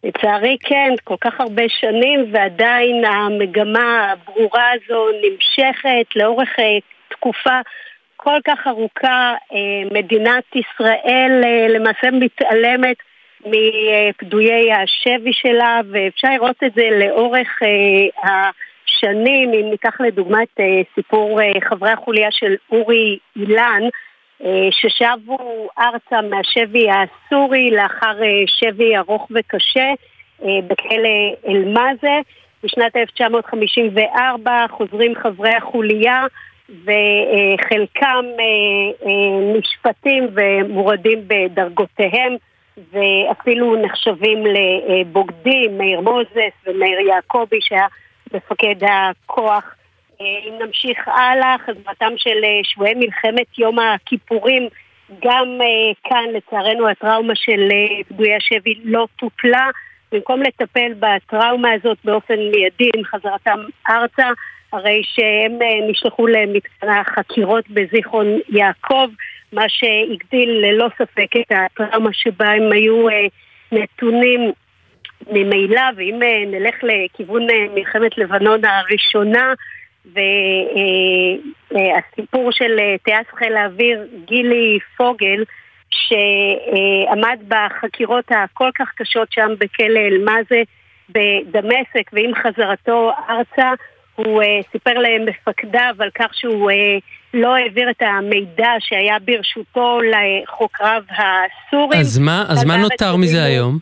לצערי 0.04 0.58
כן, 0.60 0.94
כל 1.04 1.18
כך 1.22 1.34
הרבה 1.40 1.64
שנים 1.68 2.20
ועדיין 2.34 3.06
המגמה 3.06 4.12
הברורה 4.12 4.68
הזו 4.74 5.06
נמשכת 5.24 6.16
לאורך 6.16 6.50
אה, 6.60 6.80
תקופה 7.10 7.60
כל 8.24 8.40
כך 8.46 8.68
ארוכה 8.68 9.34
אה, 9.54 9.58
מדינת 9.92 10.44
ישראל 10.56 11.42
אה, 11.44 11.68
למעשה 11.70 12.12
מתעלמת 12.12 12.98
מפדויי 13.46 14.74
השבי 14.74 15.34
שלה 15.34 15.82
ואפשר 15.92 16.28
לראות 16.30 16.64
את 16.66 16.74
זה 16.76 16.90
לאורך 16.92 17.60
אה, 17.64 18.50
השנים, 18.88 19.54
אם 19.54 19.70
ניקח 19.70 20.02
לדוגמה 20.02 20.44
את 20.44 20.60
סיפור 20.96 21.40
חברי 21.70 21.90
החוליה 21.90 22.28
של 22.32 22.56
אורי 22.72 23.18
אילן 23.36 23.82
ששבו 24.72 25.70
ארצה 25.80 26.22
מהשבי 26.22 26.88
הסורי 26.92 27.72
לאחר 27.72 28.18
שבי 28.48 28.98
ארוך 28.98 29.28
וקשה 29.32 29.90
בכלא 30.40 31.36
אל-מאזה. 31.48 32.20
בשנת 32.64 32.96
1954 32.96 34.66
חוזרים 34.70 35.14
חברי 35.16 35.56
החוליה 35.56 36.26
וחלקם 36.82 38.26
אה, 38.40 39.08
אה, 39.08 39.58
נשפטים 39.58 40.28
ומורדים 40.36 41.20
בדרגותיהם 41.28 42.36
ואפילו 42.92 43.76
נחשבים 43.76 44.44
לבוגדים, 44.46 45.78
מאיר 45.78 46.02
מוזס 46.02 46.54
ומאיר 46.68 47.00
יעקבי 47.00 47.58
שהיה 47.62 47.88
מפקד 48.34 48.76
הכוח. 48.84 49.76
אה, 50.22 50.26
אם 50.26 50.54
נמשיך 50.66 51.08
הלאה, 51.08 51.56
חזרתם 51.66 52.14
של 52.18 52.44
שבויי 52.64 52.94
מלחמת 52.94 53.58
יום 53.58 53.80
הכיפורים, 53.80 54.68
גם 55.24 55.60
כאן 56.04 56.26
לצערנו 56.34 56.88
הטראומה 56.88 57.36
של 57.36 57.70
פדויי 58.10 58.36
השבי 58.36 58.74
לא 58.84 59.08
טופלה. 59.20 59.70
במקום 60.12 60.42
לטפל 60.42 60.94
בטראומה 61.00 61.72
הזאת 61.72 61.98
באופן 62.04 62.36
מיידי 62.36 62.90
עם 62.96 63.04
חזרתם 63.04 63.60
ארצה, 63.90 64.28
הרי 64.74 65.02
שהם 65.04 65.62
אה, 65.62 65.88
נשלחו 65.90 66.28
למתקן 66.28 66.90
החקירות 66.90 67.70
בזיכרון 67.70 68.40
יעקב, 68.50 69.08
מה 69.52 69.66
שהגדיל 69.68 70.50
ללא 70.50 70.88
ספק 70.98 71.28
את 71.42 71.52
הטראומה 71.52 72.10
שבה 72.14 72.52
הם 72.52 72.72
היו 72.72 73.10
אה, 73.10 73.26
נתונים 73.72 74.52
ממילא, 75.32 75.82
ואם 75.96 76.24
אה, 76.24 76.44
נלך 76.48 76.76
לכיוון 76.84 77.48
מלחמת 77.74 78.18
לבנון 78.18 78.60
הראשונה, 78.66 79.54
והסיפור 81.72 82.52
של 82.52 82.80
טייס 83.04 83.28
חיל 83.38 83.56
האוויר 83.56 84.08
גילי 84.26 84.80
פוגל, 84.98 85.44
שעמד 85.90 87.40
בחקירות 87.48 88.26
הכל 88.32 88.70
כך 88.76 88.90
קשות 88.96 89.28
שם 89.32 89.50
בכלא 89.60 90.00
אל-מאזה, 90.00 90.62
בדמשק 91.10 92.10
ועם 92.14 92.32
חזרתו 92.36 93.12
ארצה 93.30 93.72
הוא 94.16 94.44
uh, 94.44 94.46
סיפר 94.72 94.94
למפקדיו 94.94 95.96
על 96.00 96.10
כך 96.16 96.34
שהוא 96.34 96.72
uh, 96.72 96.76
לא 97.34 97.56
העביר 97.56 97.90
את 97.90 98.02
המידע 98.02 98.72
שהיה 98.80 99.18
ברשותו 99.20 100.00
לחוקריו 100.02 101.04
הסורים. 101.10 102.00
אז 102.00 102.20
מה, 102.20 102.46
אז 102.50 102.64
מה 102.64 102.78
נותר 102.78 103.16
מזה 103.16 103.44
היום? 103.44 103.78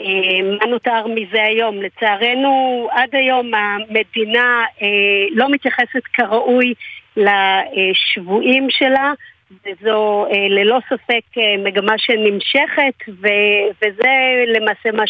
Uh, 0.00 0.04
מה 0.60 0.66
נותר 0.66 1.06
מזה 1.06 1.42
היום? 1.42 1.76
לצערנו, 1.82 2.88
עד 2.92 3.08
היום 3.12 3.50
המדינה 3.54 4.62
uh, 4.78 4.82
לא 5.30 5.50
מתייחסת 5.50 6.04
כראוי 6.12 6.74
לשבויים 7.16 8.66
שלה. 8.70 9.12
וזו 9.64 10.26
אה, 10.26 10.48
ללא 10.48 10.78
ספק 10.88 11.38
אה, 11.38 11.56
מגמה 11.64 11.98
שנמשכת, 11.98 13.08
ו, 13.08 13.28
וזה 13.82 14.44
למעשה 14.46 14.92
מה 14.92 15.04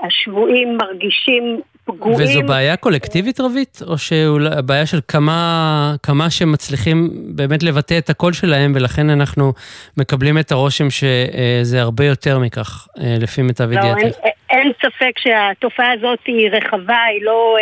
שהשבויים 0.00 0.68
שה, 0.68 0.84
אה, 0.84 0.88
מרגישים 0.88 1.60
פגועים. 1.96 2.18
וזו 2.20 2.42
בעיה 2.42 2.76
קולקטיבית 2.76 3.40
רבית? 3.40 3.78
או 3.86 3.98
שהבעיה 3.98 4.86
של 4.86 5.00
כמה, 5.08 5.94
כמה 6.02 6.30
שמצליחים 6.30 7.10
באמת 7.12 7.62
לבטא 7.62 7.98
את 7.98 8.10
הקול 8.10 8.32
שלהם, 8.32 8.72
ולכן 8.74 9.10
אנחנו 9.10 9.52
מקבלים 9.96 10.38
את 10.38 10.52
הרושם 10.52 10.90
שזה 10.90 11.80
הרבה 11.80 12.04
יותר 12.04 12.38
מכך, 12.38 12.88
לפי 12.96 13.42
מיטב 13.42 13.70
לא, 13.70 13.78
ידיעתי? 13.78 14.00
אין, 14.02 14.12
אין 14.50 14.72
ספק 14.82 15.12
שהתופעה 15.18 15.92
הזאת 15.92 16.18
היא 16.26 16.50
רחבה, 16.50 17.02
היא 17.02 17.24
לא 17.24 17.56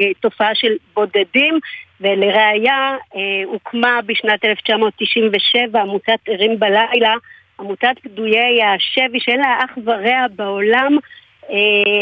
אה, 0.00 0.06
תופעה 0.20 0.54
של 0.54 0.72
בודדים. 0.94 1.58
ולראיה 2.00 2.96
אה, 3.16 3.20
הוקמה 3.46 4.00
בשנת 4.06 4.44
1997 4.44 5.80
עמותת 5.80 6.18
ערים 6.28 6.58
בלילה, 6.58 7.14
עמותת 7.60 7.98
פדויי 8.02 8.62
השבי 8.62 9.20
שאין 9.20 9.40
לה 9.40 9.58
אח 9.64 9.78
ורע 9.84 10.26
בעולם, 10.36 10.92
אה, 10.94 10.98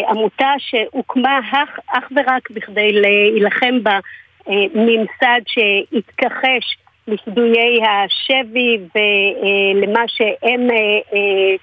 עמותה 0.08 0.52
שהוקמה 0.58 1.40
אך, 1.52 1.78
אך 1.86 2.04
ורק 2.16 2.50
בכדי 2.50 2.92
להילחם 2.92 3.78
בממסד 3.82 5.40
שהתכחש 5.46 6.76
לפדויי 7.08 7.80
השבי 7.86 8.78
ולמה 8.94 10.02
שהם 10.06 10.70
אה, 10.70 11.56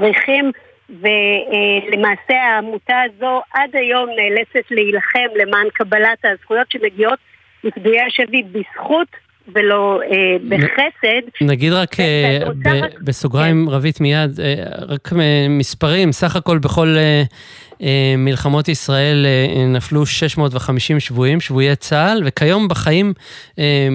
צריכים 0.00 0.50
ולמעשה 0.90 2.42
העמותה 2.42 3.00
הזו 3.02 3.42
עד 3.52 3.76
היום 3.76 4.08
נאלצת 4.10 4.70
להילחם 4.70 5.28
למען 5.34 5.66
קבלת 5.72 6.24
הזכויות 6.24 6.70
שמגיעות 6.70 7.18
לפדויי 7.64 8.00
השבי 8.00 8.42
בזכות 8.42 9.08
ולא 9.54 10.00
אה, 10.02 10.36
בחסד. 10.48 11.28
נגיד 11.40 11.72
רק 11.72 12.00
אה, 12.00 12.38
בסוגריים, 13.00 13.66
כן. 13.66 13.72
רבית 13.72 14.00
מיד, 14.00 14.40
אה, 14.40 14.54
רק 14.88 15.12
מספרים, 15.48 16.12
סך 16.12 16.36
הכל 16.36 16.58
בכל 16.58 16.96
אה, 16.96 17.02
אה, 17.02 17.22
מלחמות 18.18 18.68
ישראל 18.68 19.26
אה, 19.26 19.66
נפלו 19.66 20.06
650 20.06 21.00
שבויים, 21.00 21.40
שבויי 21.40 21.76
צה"ל, 21.76 22.22
וכיום 22.24 22.68
בחיים 22.68 23.12
אה, 23.58 23.88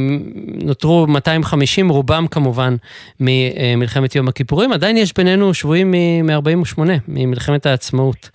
נותרו 0.64 1.08
250, 1.08 1.90
רובם 1.90 2.26
כמובן 2.32 2.76
ממלחמת 3.20 4.16
יום 4.16 4.28
הכיפורים. 4.28 4.72
עדיין 4.72 4.98
יש 4.98 5.14
בינינו 5.18 5.54
שבויים 5.54 5.92
מ-48, 6.24 6.82
ממלחמת 7.08 7.66
העצמאות. 7.66 8.30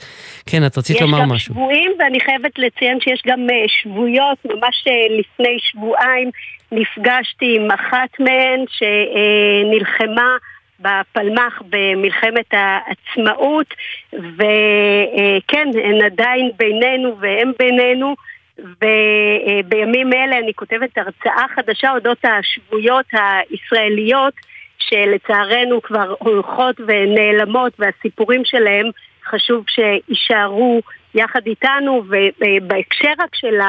כן, 0.47 0.67
את 0.67 0.79
רצית 0.79 1.01
לומר 1.01 1.25
משהו. 1.25 1.37
יש 1.37 1.49
גם 1.49 1.55
שבויים, 1.55 1.93
ואני 1.99 2.21
חייבת 2.21 2.59
לציין 2.59 2.99
שיש 3.01 3.23
גם 3.27 3.47
שבויות. 3.67 4.39
ממש 4.45 4.85
לפני 5.19 5.59
שבועיים 5.61 6.31
נפגשתי 6.73 7.57
עם 7.57 7.71
אחת 7.71 8.11
מהן 8.21 8.65
שנלחמה 8.69 10.37
בפלמח 10.85 11.63
במלחמת 11.69 12.53
העצמאות, 12.53 13.75
וכן, 14.13 15.69
הן 15.85 16.05
עדיין 16.05 16.51
בינינו 16.57 17.17
והם 17.21 17.53
בינינו. 17.59 18.15
ובימים 18.59 20.13
אלה 20.13 20.39
אני 20.39 20.55
כותבת 20.55 20.99
הרצאה 20.99 21.45
חדשה 21.55 21.91
אודות 21.93 22.19
השבויות 22.25 23.07
הישראליות 23.13 24.35
שלצערנו 24.79 25.83
כבר 25.83 26.15
הולכות 26.19 26.81
ונעלמות 26.81 27.73
והסיפורים 27.79 28.45
שלהם 28.45 28.91
חשוב 29.25 29.65
שיישארו 29.69 30.81
יחד 31.15 31.47
איתנו 31.47 32.03
ובהקשר 32.09 33.13
רק 33.19 33.35
של 33.35 33.61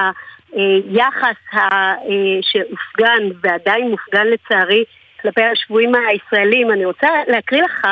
היחס 0.54 1.60
שהופגן 2.42 3.24
ועדיין 3.42 3.90
מופגן 3.90 4.28
לצערי 4.28 4.84
כלפי 5.26 5.44
השבויים 5.44 5.92
הישראלים. 5.96 6.72
אני 6.72 6.86
רוצה 6.86 7.08
להקריא 7.28 7.64
לך 7.64 7.88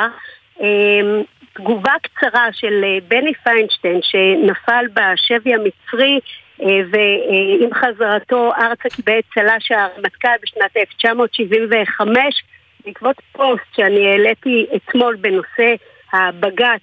אמ, 0.60 1.22
תגובה 1.52 1.92
קצרה 2.02 2.48
של 2.52 2.84
אה, 2.84 2.98
בני 3.08 3.34
פיינשטיין 3.34 4.00
שנפל 4.02 4.84
בשבי 4.94 5.54
המצרי 5.54 6.20
אה, 6.62 6.66
ועם 6.90 7.74
חזרתו 7.74 8.52
ארצה 8.54 8.88
קיבל 8.96 9.20
צל"ש 9.34 9.72
הרמטכ"ל 9.72 10.28
בשנת 10.42 10.76
1975 10.76 12.44
בעקבות 12.84 13.16
פוסט 13.32 13.76
שאני 13.76 14.06
העליתי 14.06 14.66
אתמול 14.76 15.16
בנושא 15.16 15.74
הבג"ץ, 16.12 16.82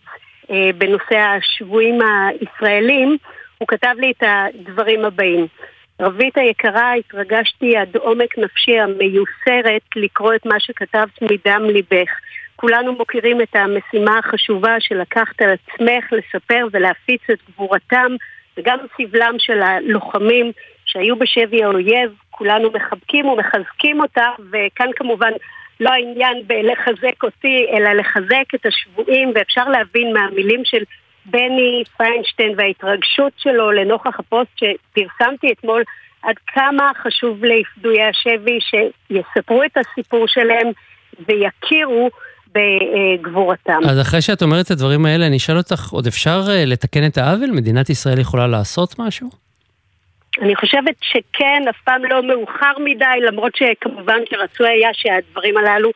אה, 0.51 0.69
בנושא 0.77 1.17
השבויים 1.17 1.99
הישראלים, 2.01 3.17
הוא 3.57 3.67
כתב 3.67 3.95
לי 3.97 4.11
את 4.11 4.23
הדברים 4.27 5.05
הבאים: 5.05 5.47
רבית 6.01 6.37
היקרה, 6.37 6.93
התרגשתי 6.93 7.77
עד 7.77 7.95
עומק 7.95 8.37
נפשי 8.37 8.79
המיוסרת 8.79 9.81
לקרוא 9.95 10.35
את 10.35 10.45
מה 10.45 10.59
שכתבת 10.59 11.21
מדם 11.21 11.63
ליבך. 11.63 12.09
כולנו 12.55 12.93
מוקירים 12.93 13.41
את 13.41 13.55
המשימה 13.55 14.17
החשובה 14.17 14.75
שלקחת 14.79 15.41
על 15.41 15.49
עצמך 15.49 16.05
לספר 16.11 16.67
ולהפיץ 16.71 17.21
את 17.31 17.37
גבורתם 17.49 18.11
וגם 18.57 18.77
סבלם 18.97 19.35
של 19.39 19.61
הלוחמים 19.61 20.51
שהיו 20.85 21.15
בשבי 21.15 21.63
האויב. 21.63 22.11
כולנו 22.29 22.71
מחבקים 22.71 23.25
ומחזקים 23.25 24.01
אותה, 24.01 24.29
וכאן 24.51 24.89
כמובן 24.95 25.31
לא 25.79 25.89
העניין 25.89 26.37
בלחזק 26.47 27.23
אותי, 27.23 27.65
אלא 27.73 27.93
לחזק 27.93 28.55
את 28.55 28.65
השבויים, 28.65 29.31
ואפשר 29.35 29.69
להבין 29.69 30.13
מהמילים 30.13 30.61
של 30.65 30.83
בני 31.25 31.83
פיינשטיין 31.97 32.53
וההתרגשות 32.57 33.33
שלו 33.37 33.71
לנוכח 33.71 34.19
הפוסט 34.19 34.51
שפרסמתי 34.55 35.51
אתמול, 35.51 35.83
עד 36.23 36.35
כמה 36.47 36.91
חשוב 37.03 37.43
לפדויי 37.45 38.03
השבי 38.03 38.59
שיספרו 38.61 39.63
את 39.63 39.77
הסיפור 39.77 40.27
שלהם 40.27 40.67
ויכירו 41.27 42.09
בגבורתם. 42.55 43.79
אז 43.89 44.01
אחרי 44.01 44.21
שאת 44.21 44.41
אומרת 44.41 44.65
את 44.65 44.71
הדברים 44.71 45.05
האלה, 45.05 45.27
אני 45.27 45.37
אשאל 45.37 45.57
אותך, 45.57 45.89
עוד 45.91 46.07
אפשר 46.07 46.41
אה, 46.49 46.65
לתקן 46.65 47.05
את 47.05 47.17
העוול? 47.17 47.51
מדינת 47.51 47.89
ישראל 47.89 48.19
יכולה 48.19 48.47
לעשות 48.47 48.99
משהו? 48.99 49.29
אני 50.41 50.55
חושבת 50.55 50.95
שכן, 51.01 51.63
אף 51.69 51.75
פעם 51.85 52.05
לא 52.05 52.23
מאוחר 52.23 52.73
מדי, 52.83 53.25
למרות 53.27 53.55
שכמובן 53.55 54.19
שרצוי 54.29 54.69
היה 54.69 54.89
שהדברים 54.93 55.57
הללו 55.57 55.89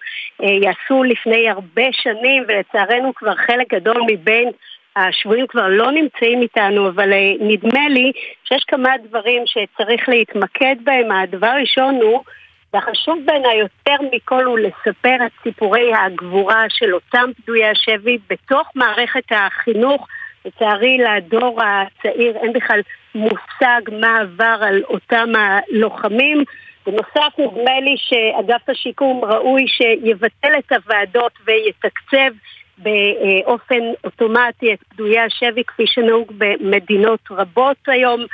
אה, 0.44 0.48
יעשו 0.48 1.04
לפני 1.04 1.50
הרבה 1.50 1.84
שנים, 1.92 2.44
ולצערנו 2.48 3.12
כבר 3.16 3.36
חלק 3.36 3.74
גדול 3.74 4.02
מבין 4.12 4.52
השבויים 4.96 5.48
כבר 5.48 5.68
לא 5.68 5.92
נמצאים 5.92 6.42
איתנו, 6.42 6.90
אבל 6.90 7.14
אה, 7.14 7.34
נדמה 7.40 7.90
לי 7.90 8.12
שיש 8.44 8.64
כמה 8.68 8.90
דברים 9.04 9.44
שצריך 9.46 10.10
להתמקד 10.10 10.76
בהם. 10.84 11.12
הדבר 11.12 11.48
הראשון 11.48 11.96
הוא, 11.96 12.24
והחשוב 12.74 13.18
בעיניי 13.26 13.58
יותר 13.58 13.96
מכל 14.12 14.44
הוא 14.44 14.60
לספר 14.60 15.16
את 15.26 15.32
סיפורי 15.44 15.92
הגבורה 15.96 16.66
של 16.70 16.94
אותם 16.94 17.30
פדויי 17.38 17.70
השבי 17.70 18.18
בתוך 18.30 18.68
מערכת 18.76 19.32
החינוך. 19.32 20.08
לצערי 20.46 20.98
לדור 20.98 21.62
הצעיר 21.62 22.38
אין 22.38 22.54
בכלל 22.54 22.82
מושג 23.16 23.82
מה 24.00 24.18
עבר 24.20 24.58
על 24.62 24.84
אותם 24.84 25.30
הלוחמים. 25.36 26.44
בנוסף, 26.86 27.40
נדמה 27.40 27.80
לי 27.80 27.96
שאגף 27.98 28.70
השיקום 28.70 29.26
ראוי 29.26 29.66
שיבטל 29.68 30.52
את 30.60 30.72
הוועדות 30.72 31.32
ויתקצב 31.46 32.32
באופן 32.78 33.80
אוטומטי 34.04 34.74
את 34.74 34.80
פדויי 34.90 35.20
השבי 35.20 35.64
כפי 35.68 35.84
שנהוג 35.88 36.32
במדינות 36.38 37.20
רבות 37.32 37.78
היום 37.88 38.26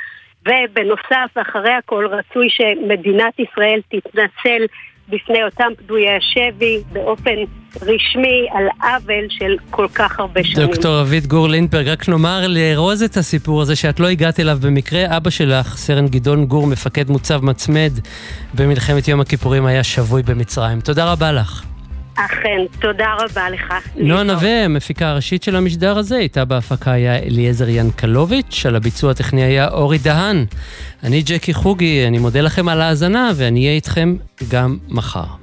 ובנוסף, 0.42 1.30
אחרי 1.34 1.72
הכל 1.72 2.06
רצוי 2.06 2.48
שמדינת 2.50 3.34
ישראל 3.38 3.80
תתנצל 3.88 4.66
בפני 5.08 5.44
אותם 5.44 5.68
פדויי 5.78 6.16
השבי 6.16 6.78
באופן 6.92 7.34
רשמי 7.82 8.48
על 8.52 8.64
עוול 8.82 9.26
של 9.30 9.56
כל 9.70 9.86
כך 9.94 10.20
הרבה 10.20 10.44
שנים. 10.44 10.66
דוקטור 10.66 10.94
רבית 10.94 11.26
גור 11.26 11.48
לינדברג, 11.48 11.88
רק 11.88 12.08
נאמר 12.08 12.40
לארוז 12.48 13.02
את 13.02 13.16
הסיפור 13.16 13.62
הזה 13.62 13.76
שאת 13.76 14.00
לא 14.00 14.08
הגעת 14.08 14.40
אליו 14.40 14.58
במקרה. 14.62 15.16
אבא 15.16 15.30
שלך, 15.30 15.76
סרן 15.76 16.08
גדעון 16.08 16.44
גור, 16.44 16.66
מפקד 16.66 17.10
מוצב 17.10 17.44
מצמד 17.44 17.92
במלחמת 18.54 19.08
יום 19.08 19.20
הכיפורים, 19.20 19.66
היה 19.66 19.84
שבוי 19.84 20.22
במצרים. 20.22 20.80
תודה 20.80 21.12
רבה 21.12 21.32
לך. 21.32 21.71
אכן, 22.14 22.60
תודה 22.80 23.14
רבה 23.18 23.50
לך. 23.50 23.74
נועה 23.96 24.22
נווה, 24.22 24.64
המפיקה 24.64 25.08
הראשית 25.08 25.42
של 25.42 25.56
המשדר 25.56 25.98
הזה, 25.98 26.16
איתה 26.16 26.44
בהפקה 26.44 26.92
היה 26.92 27.16
אליעזר 27.16 27.68
ינקלוביץ', 27.68 28.66
על 28.66 28.76
הביצוע 28.76 29.10
הטכני 29.10 29.42
היה 29.42 29.68
אורי 29.68 29.98
דהן. 29.98 30.44
אני 31.02 31.22
ג'קי 31.22 31.54
חוגי, 31.54 32.06
אני 32.06 32.18
מודה 32.18 32.40
לכם 32.40 32.68
על 32.68 32.80
ההאזנה, 32.80 33.30
ואני 33.36 33.60
אהיה 33.60 33.72
איתכם 33.72 34.16
גם 34.50 34.78
מחר. 34.88 35.41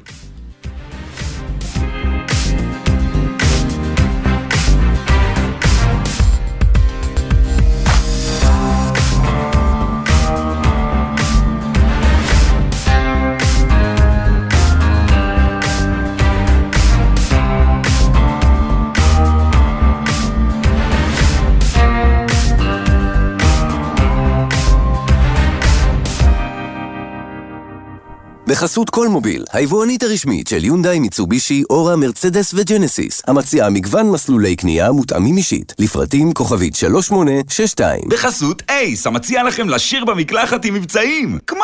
בחסות 28.49 28.89
כל 28.89 29.07
מוביל, 29.07 29.43
היבואנית 29.53 30.03
הרשמית 30.03 30.47
של 30.47 30.65
יונדאי, 30.65 30.99
מיצובישי, 30.99 31.63
אורה, 31.69 31.95
מרצדס 31.95 32.53
וג'נסיס, 32.53 33.21
המציעה 33.27 33.69
מגוון 33.69 34.11
מסלולי 34.11 34.55
קנייה 34.55 34.91
מותאמים 34.91 35.37
אישית, 35.37 35.73
לפרטים 35.79 36.33
כוכבית 36.33 36.75
3862. 36.75 38.01
בחסות 38.09 38.63
אייס, 38.69 39.07
המציע 39.07 39.43
לכם 39.43 39.69
לשיר 39.69 40.05
במקלחת 40.05 40.65
עם 40.65 40.73
מבצעים, 40.73 41.37
כמו 41.47 41.63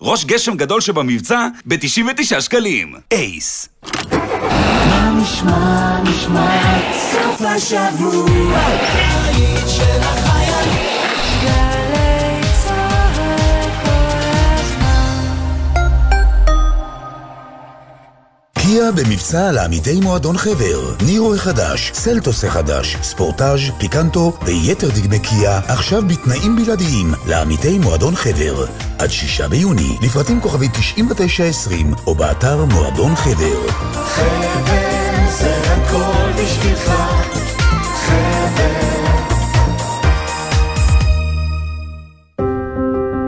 ראש 0.00 0.24
גשם 0.24 0.56
גדול 0.56 0.80
שבמבצע 0.80 1.48
ב-99 1.66 2.40
שקלים. 2.40 2.94
אייס. 3.12 3.68
מה 4.88 5.10
נשמע, 5.22 6.02
נשמע, 6.02 6.78
סוף 7.12 7.40
השבוע, 7.40 8.60
של 9.66 10.00
החיילים. 10.00 10.25
קיה 18.66 18.92
במבצע 18.92 19.52
לעמיתי 19.52 20.00
מועדון 20.00 20.36
חבר. 20.36 20.94
נירו 21.06 21.34
החדש, 21.34 21.90
סלטוס 21.94 22.44
החדש, 22.44 22.96
ספורטאז', 23.02 23.60
פיקנטו 23.78 24.32
ויתר 24.42 24.88
דגמי 24.90 25.18
קיה 25.18 25.60
עכשיו 25.68 26.02
בתנאים 26.02 26.56
בלעדיים 26.56 27.12
לעמיתי 27.26 27.78
מועדון 27.78 28.14
חבר. 28.14 28.64
עד 28.98 29.10
שישה 29.10 29.48
ביוני, 29.48 29.96
לפרטים 30.02 30.40
כוכבי 30.40 30.68
9920 30.68 31.94
או 32.06 32.14
באתר 32.14 32.64
מועדון 32.64 33.16
חבר. 33.16 33.68
חבר 33.92 35.30
זה 35.30 35.56
הכל 35.66 36.42
בשבילך, 36.42 36.92
חבר. 38.06 38.76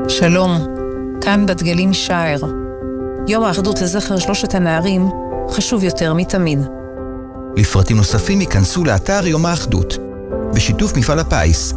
שלום, 0.09 0.67
כאן 1.21 1.47
בת 1.47 1.63
גלים 1.63 1.95
שער. 1.95 2.41
יום 3.29 3.45
האחדות 3.45 3.81
לזכר 3.81 4.19
שלושת 4.19 4.55
הנערים 4.55 5.28
חשוב 5.51 5.85
יותר 5.85 6.15
מתמיד. 6.15 6.59
לפרטים 7.57 7.97
נוספים 7.97 8.41
ייכנסו 8.41 8.85
לאתר 8.85 9.27
יום 9.27 9.47
האחדות, 9.47 9.99
בשיתוף 10.55 10.97
מפעל 10.97 11.19
הפיס. 11.19 11.75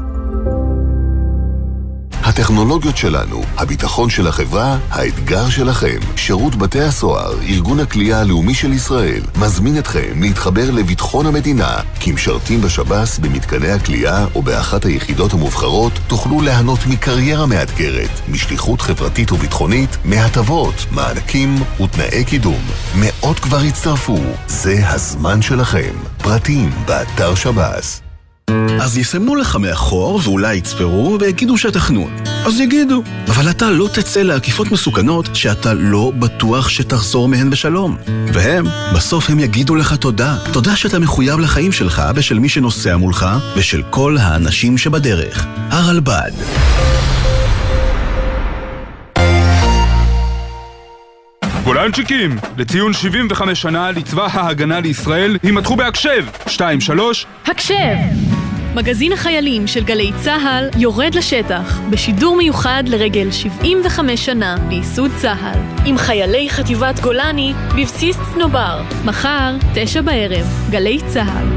הטכנולוגיות 2.32 2.98
שלנו, 2.98 3.42
הביטחון 3.58 4.10
של 4.10 4.28
החברה, 4.28 4.78
האתגר 4.90 5.50
שלכם. 5.50 6.00
שירות 6.16 6.56
בתי 6.56 6.82
הסוהר, 6.82 7.34
ארגון 7.42 7.80
הכלייה 7.80 8.20
הלאומי 8.20 8.54
של 8.54 8.74
ישראל, 8.74 9.22
מזמין 9.40 9.78
אתכם 9.78 10.22
להתחבר 10.22 10.72
לביטחון 10.72 11.26
המדינה. 11.26 11.80
כמשרתים 12.00 12.62
בשב"ס, 12.62 13.20
במתקני 13.20 13.72
הכלייה 13.72 14.26
או 14.36 14.42
באחת 14.42 14.86
היחידות 14.86 15.34
המובחרות, 15.34 15.94
תוכלו 16.08 16.42
ליהנות 16.42 16.80
מקריירה 16.88 17.46
מאתגרת, 17.46 18.10
משליחות 18.28 18.82
חברתית 18.82 19.32
וביטחונית, 19.32 19.98
מהטבות, 20.06 20.86
מענקים 20.92 21.56
ותנאי 21.84 22.26
קידום. 22.26 22.62
מאות 22.96 23.40
כבר 23.40 23.60
הצטרפו, 23.60 24.20
זה 24.48 24.90
הזמן 24.90 25.42
שלכם. 25.42 25.94
פרטים, 26.18 26.70
באתר 26.86 27.36
שב"ס. 27.36 28.11
אז 28.82 28.98
יסמנו 28.98 29.36
לך 29.36 29.56
מאחור 29.56 30.22
ואולי 30.24 30.56
יצפרו 30.56 31.18
ויגידו 31.20 31.58
שאתה 31.58 31.80
חנון. 31.80 32.16
אז 32.46 32.60
יגידו. 32.60 33.04
אבל 33.28 33.50
אתה 33.50 33.70
לא 33.70 33.88
תצא 33.94 34.22
לעקיפות 34.22 34.72
מסוכנות 34.72 35.30
שאתה 35.34 35.74
לא 35.74 36.12
בטוח 36.20 36.70
שתחזור 36.70 37.28
מהן 37.28 37.50
בשלום. 37.50 37.98
והם, 38.34 38.66
בסוף 38.96 39.30
הם 39.30 39.40
יגידו 39.40 39.76
לך 39.76 39.94
תודה. 39.94 40.38
תודה 40.54 40.76
שאתה 40.76 41.00
מחויב 41.00 41.40
לחיים 41.40 41.72
שלך 41.72 42.04
ושל 42.16 42.40
מי 42.40 42.50
שנוסע 42.50 42.98
מולך 42.98 43.26
ושל 43.56 43.84
כל 43.90 44.18
האנשים 44.20 44.78
שבדרך. 44.78 45.46
הרלב"ד. 45.70 46.32
גולנצ'יקים, 51.64 52.38
לציון 52.58 52.94
75 52.94 53.62
שנה 53.62 53.92
לצבא 53.92 54.28
ההגנה 54.32 54.80
לישראל, 54.80 55.38
יימתחו 55.44 55.76
בהקשב! 55.76 56.26
2-3 56.48 56.52
הקשב! 57.46 58.31
מגזין 58.76 59.14
החיילים 59.14 59.68
של 59.68 59.84
גלי 59.84 60.12
צה"ל 60.24 60.70
יורד 60.78 61.16
לשטח 61.16 61.80
בשידור 61.90 62.36
מיוחד 62.36 62.84
לרגל 62.88 63.32
75 63.32 64.26
שנה 64.26 64.56
לייסוד 64.70 65.12
צה"ל. 65.22 65.60
עם 65.86 65.98
חיילי 65.98 66.50
חטיבת 66.50 67.00
גולני 67.00 67.54
בבסיס 67.76 68.18
צנובר. 68.34 68.82
מחר, 69.06 69.56
תשע 69.76 70.02
בערב, 70.02 70.46
גלי 70.70 71.00
צה"ל. 71.08 71.48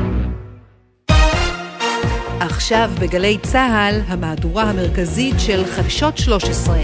עכשיו 2.41 2.91
בגלי 3.01 3.39
צה"ל, 3.43 4.01
המהדורה 4.07 4.63
המרכזית 4.63 5.35
של 5.39 5.65
חדשות 5.65 6.19
13 6.19 6.77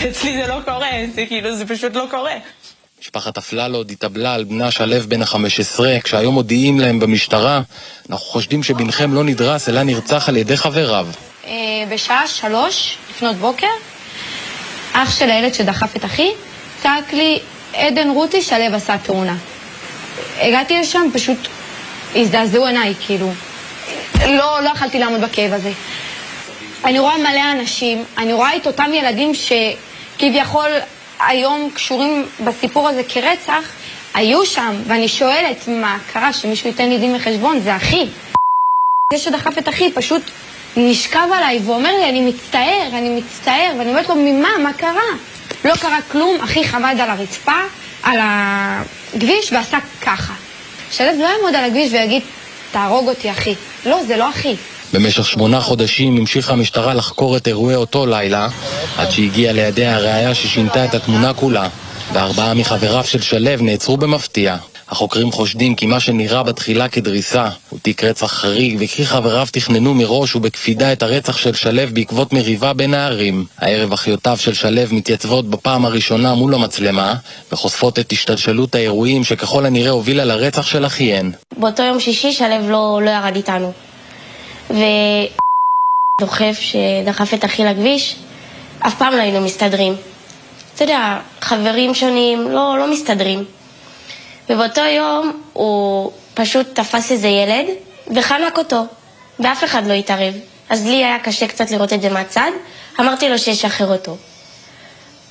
ואצלי 0.00 0.36
זה 0.36 0.46
לא 0.46 0.60
קורה, 0.64 0.90
זה 1.14 1.26
כאילו, 1.26 1.56
זה 1.56 1.66
פשוט 1.66 1.94
לא 1.94 2.06
קורה. 2.10 2.34
משפחת 3.00 3.38
אפללוד 3.38 3.90
התאבלה 3.90 4.34
על 4.34 4.44
בנה 4.44 4.70
שלו 4.70 5.00
בן 5.08 5.22
ה-15, 5.22 5.80
כשהיום 6.04 6.34
מודיעים 6.34 6.80
להם 6.80 7.00
במשטרה, 7.00 7.60
אנחנו 8.10 8.26
חושדים 8.26 8.62
שבנכם 8.62 9.14
לא 9.14 9.24
נדרס 9.24 9.68
אלא 9.68 9.82
נרצח 9.82 10.28
על 10.28 10.36
ידי 10.36 10.56
חבריו. 10.56 11.06
אה, 11.46 11.52
בשעה 11.88 12.26
שלוש 12.26 12.96
לפנות 13.10 13.36
בוקר, 13.36 13.66
אח 14.92 15.18
של 15.18 15.30
הילד 15.30 15.54
שדחף 15.54 15.96
את 15.96 16.04
אחי 16.04 16.30
צעק 16.82 17.12
לי, 17.12 17.38
עדן 17.74 18.10
רותי, 18.10 18.42
שלו 18.42 18.74
עשה 18.74 18.98
תאונה. 18.98 19.36
הגעתי 20.40 20.80
לשם, 20.80 21.06
פשוט 21.12 21.38
הזדעזעו 22.14 22.66
עיניי, 22.66 22.94
כאילו. 23.06 23.32
לא, 24.20 24.60
לא 24.64 24.70
יכלתי 24.74 24.98
לעמוד 24.98 25.20
בכאב 25.20 25.52
הזה. 25.52 25.72
אני 26.84 26.98
רואה 26.98 27.18
מלא 27.18 27.52
אנשים, 27.52 28.04
אני 28.18 28.32
רואה 28.32 28.56
את 28.56 28.66
אותם 28.66 28.90
ילדים 28.94 29.34
שכביכול 30.20 30.70
היום 31.20 31.70
קשורים 31.74 32.26
בסיפור 32.44 32.88
הזה 32.88 33.02
כרצח, 33.08 33.72
היו 34.14 34.46
שם, 34.46 34.74
ואני 34.86 35.08
שואלת 35.08 35.68
מה 35.68 35.98
קרה, 36.12 36.32
שמישהו 36.32 36.68
ייתן 36.68 36.88
לי 36.88 36.98
דין 36.98 37.16
וחשבון, 37.16 37.60
זה 37.60 37.76
אחי. 37.76 38.06
זה 39.12 39.18
שדחף 39.18 39.58
את 39.58 39.68
אחי 39.68 39.92
פשוט 39.92 40.22
נשכב 40.76 41.28
עליי 41.34 41.60
ואומר 41.64 41.96
לי, 41.96 42.08
אני 42.08 42.20
מצטער, 42.20 42.88
אני 42.92 43.20
מצטער, 43.20 43.74
ואני 43.78 43.90
אומרת 43.90 44.08
לו, 44.08 44.14
ממה, 44.14 44.48
מה 44.62 44.72
קרה? 44.72 45.10
לא 45.64 45.74
קרה 45.74 45.98
כלום, 46.12 46.40
אחי 46.40 46.64
חבד 46.64 46.94
על 47.00 47.10
הרצפה, 47.10 47.60
על 48.02 48.18
הכביש, 48.22 49.52
ועשה 49.52 49.78
ככה. 50.02 50.34
שלב 50.90 51.16
לא 51.18 51.26
יעמוד 51.26 51.54
על 51.54 51.64
הכביש 51.64 51.92
ויגיד, 51.92 52.22
תהרוג 52.72 53.08
אותי 53.08 53.30
אחי. 53.30 53.54
לא, 53.86 54.04
זה 54.04 54.16
לא 54.16 54.28
אחי. 54.28 54.56
במשך 54.92 55.26
שמונה 55.26 55.60
חודשים 55.60 56.16
המשיכה 56.16 56.52
המשטרה 56.52 56.94
לחקור 56.94 57.36
את 57.36 57.48
אירועי 57.48 57.74
אותו 57.74 58.06
לילה, 58.06 58.48
עד 58.96 59.10
שהגיעה 59.10 59.52
לידיה 59.52 59.96
הראיה 59.96 60.34
ששינתה 60.34 60.84
את 60.84 60.94
התמונה 60.94 61.34
כולה, 61.34 61.68
וארבעה 62.12 62.54
מחבריו 62.54 63.04
של 63.04 63.20
שלו 63.20 63.56
נעצרו 63.60 63.96
במפתיע. 63.96 64.56
החוקרים 64.88 65.32
חושדים 65.32 65.74
כי 65.74 65.86
מה 65.86 66.00
שנראה 66.00 66.42
בתחילה 66.42 66.88
כדריסה 66.88 67.48
הוא 67.68 67.78
תיק 67.82 68.04
רצח 68.04 68.32
חריג 68.32 68.76
וכי 68.80 69.06
חבריו 69.06 69.46
תכננו 69.52 69.94
מראש 69.94 70.36
ובקפידה 70.36 70.92
את 70.92 71.02
הרצח 71.02 71.36
של 71.36 71.54
שלו 71.54 71.82
בעקבות 71.92 72.32
מריבה 72.32 72.72
בין 72.72 72.94
הערים. 72.94 73.44
הערב 73.58 73.92
אחיותיו 73.92 74.36
של 74.36 74.54
שלו 74.54 74.82
מתייצבות 74.90 75.50
בפעם 75.50 75.84
הראשונה 75.84 76.34
מול 76.34 76.54
המצלמה 76.54 77.14
וחושפות 77.52 77.98
את 77.98 78.12
השתלשלות 78.12 78.74
האירועים 78.74 79.24
שככל 79.24 79.66
הנראה 79.66 79.90
הובילה 79.90 80.24
לרצח 80.24 80.66
של 80.66 80.86
אחיהן. 80.86 81.32
באותו 81.58 81.82
יום 81.82 82.00
שישי 82.00 82.32
שלו 82.32 82.70
לא, 82.70 83.00
לא 83.04 83.10
ירד 83.10 83.36
איתנו. 83.36 83.72
ודוחף 84.70 86.58
שדחף 86.60 87.34
את 87.34 87.44
אחי 87.44 87.64
לכביש, 87.64 88.16
אף 88.80 88.98
פעם 88.98 89.12
לא 89.12 89.20
היינו 89.22 89.40
מסתדרים. 89.40 89.96
אתה 90.74 90.84
יודע, 90.84 91.18
חברים 91.40 91.94
שונים 91.94 92.50
לא, 92.50 92.76
לא 92.78 92.92
מסתדרים. 92.92 93.44
ובאותו 94.50 94.80
יום 94.80 95.42
הוא 95.52 96.12
פשוט 96.34 96.66
תפס 96.74 97.12
איזה 97.12 97.28
ילד 97.28 97.66
וחנק 98.16 98.58
אותו, 98.58 98.84
ואף 99.40 99.64
אחד 99.64 99.86
לא 99.86 99.92
התערב. 99.92 100.34
אז 100.68 100.86
לי 100.86 101.04
היה 101.04 101.18
קשה 101.18 101.46
קצת 101.46 101.70
לראות 101.70 101.92
את 101.92 102.02
זה 102.02 102.10
מהצד, 102.10 102.50
אמרתי 103.00 103.28
לו 103.28 103.38
שישחרר 103.38 103.92
אותו. 103.92 104.16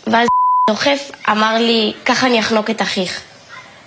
ואז 0.08 0.28
דוחף 0.70 1.12
אמר 1.30 1.58
לי, 1.58 1.94
ככה 2.06 2.28
אני 2.28 2.40
אחנוק 2.40 2.70
את 2.70 2.82
אחיך. 2.82 3.22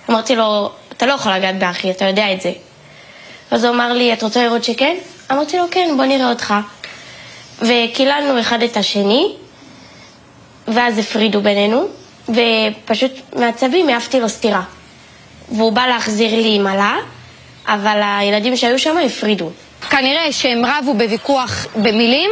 אמרתי 0.09 0.35
לו, 0.35 0.69
אתה 0.91 1.05
לא 1.05 1.13
יכול 1.13 1.31
לגעת 1.31 1.59
באחי, 1.59 1.91
אתה 1.91 2.05
יודע 2.05 2.33
את 2.33 2.41
זה. 2.41 2.51
אז 3.51 3.63
הוא 3.63 3.75
אמר 3.75 3.93
לי, 3.93 4.13
את 4.13 4.23
רוצה 4.23 4.43
לראות 4.43 4.63
שכן? 4.63 4.97
אמרתי 5.31 5.57
לו, 5.57 5.63
כן, 5.71 5.93
בוא 5.97 6.05
נראה 6.05 6.29
אותך. 6.29 6.53
וקיללנו 7.61 8.39
אחד 8.39 8.63
את 8.63 8.77
השני, 8.77 9.33
ואז 10.67 10.97
הפרידו 10.97 11.41
בינינו, 11.41 11.85
ופשוט 12.29 13.11
מעצבים 13.35 13.89
העפתי 13.89 14.19
לו 14.19 14.29
סטירה. 14.29 14.61
והוא 15.51 15.71
בא 15.71 15.85
להחזיר 15.85 16.35
לי 16.35 16.59
מלה, 16.59 16.95
אבל 17.67 18.01
הילדים 18.03 18.57
שהיו 18.57 18.79
שם 18.79 18.97
הפרידו. 18.97 19.49
כנראה 19.89 20.31
שהם 20.31 20.65
רבו 20.65 20.93
בוויכוח 20.93 21.67
במילים, 21.75 22.29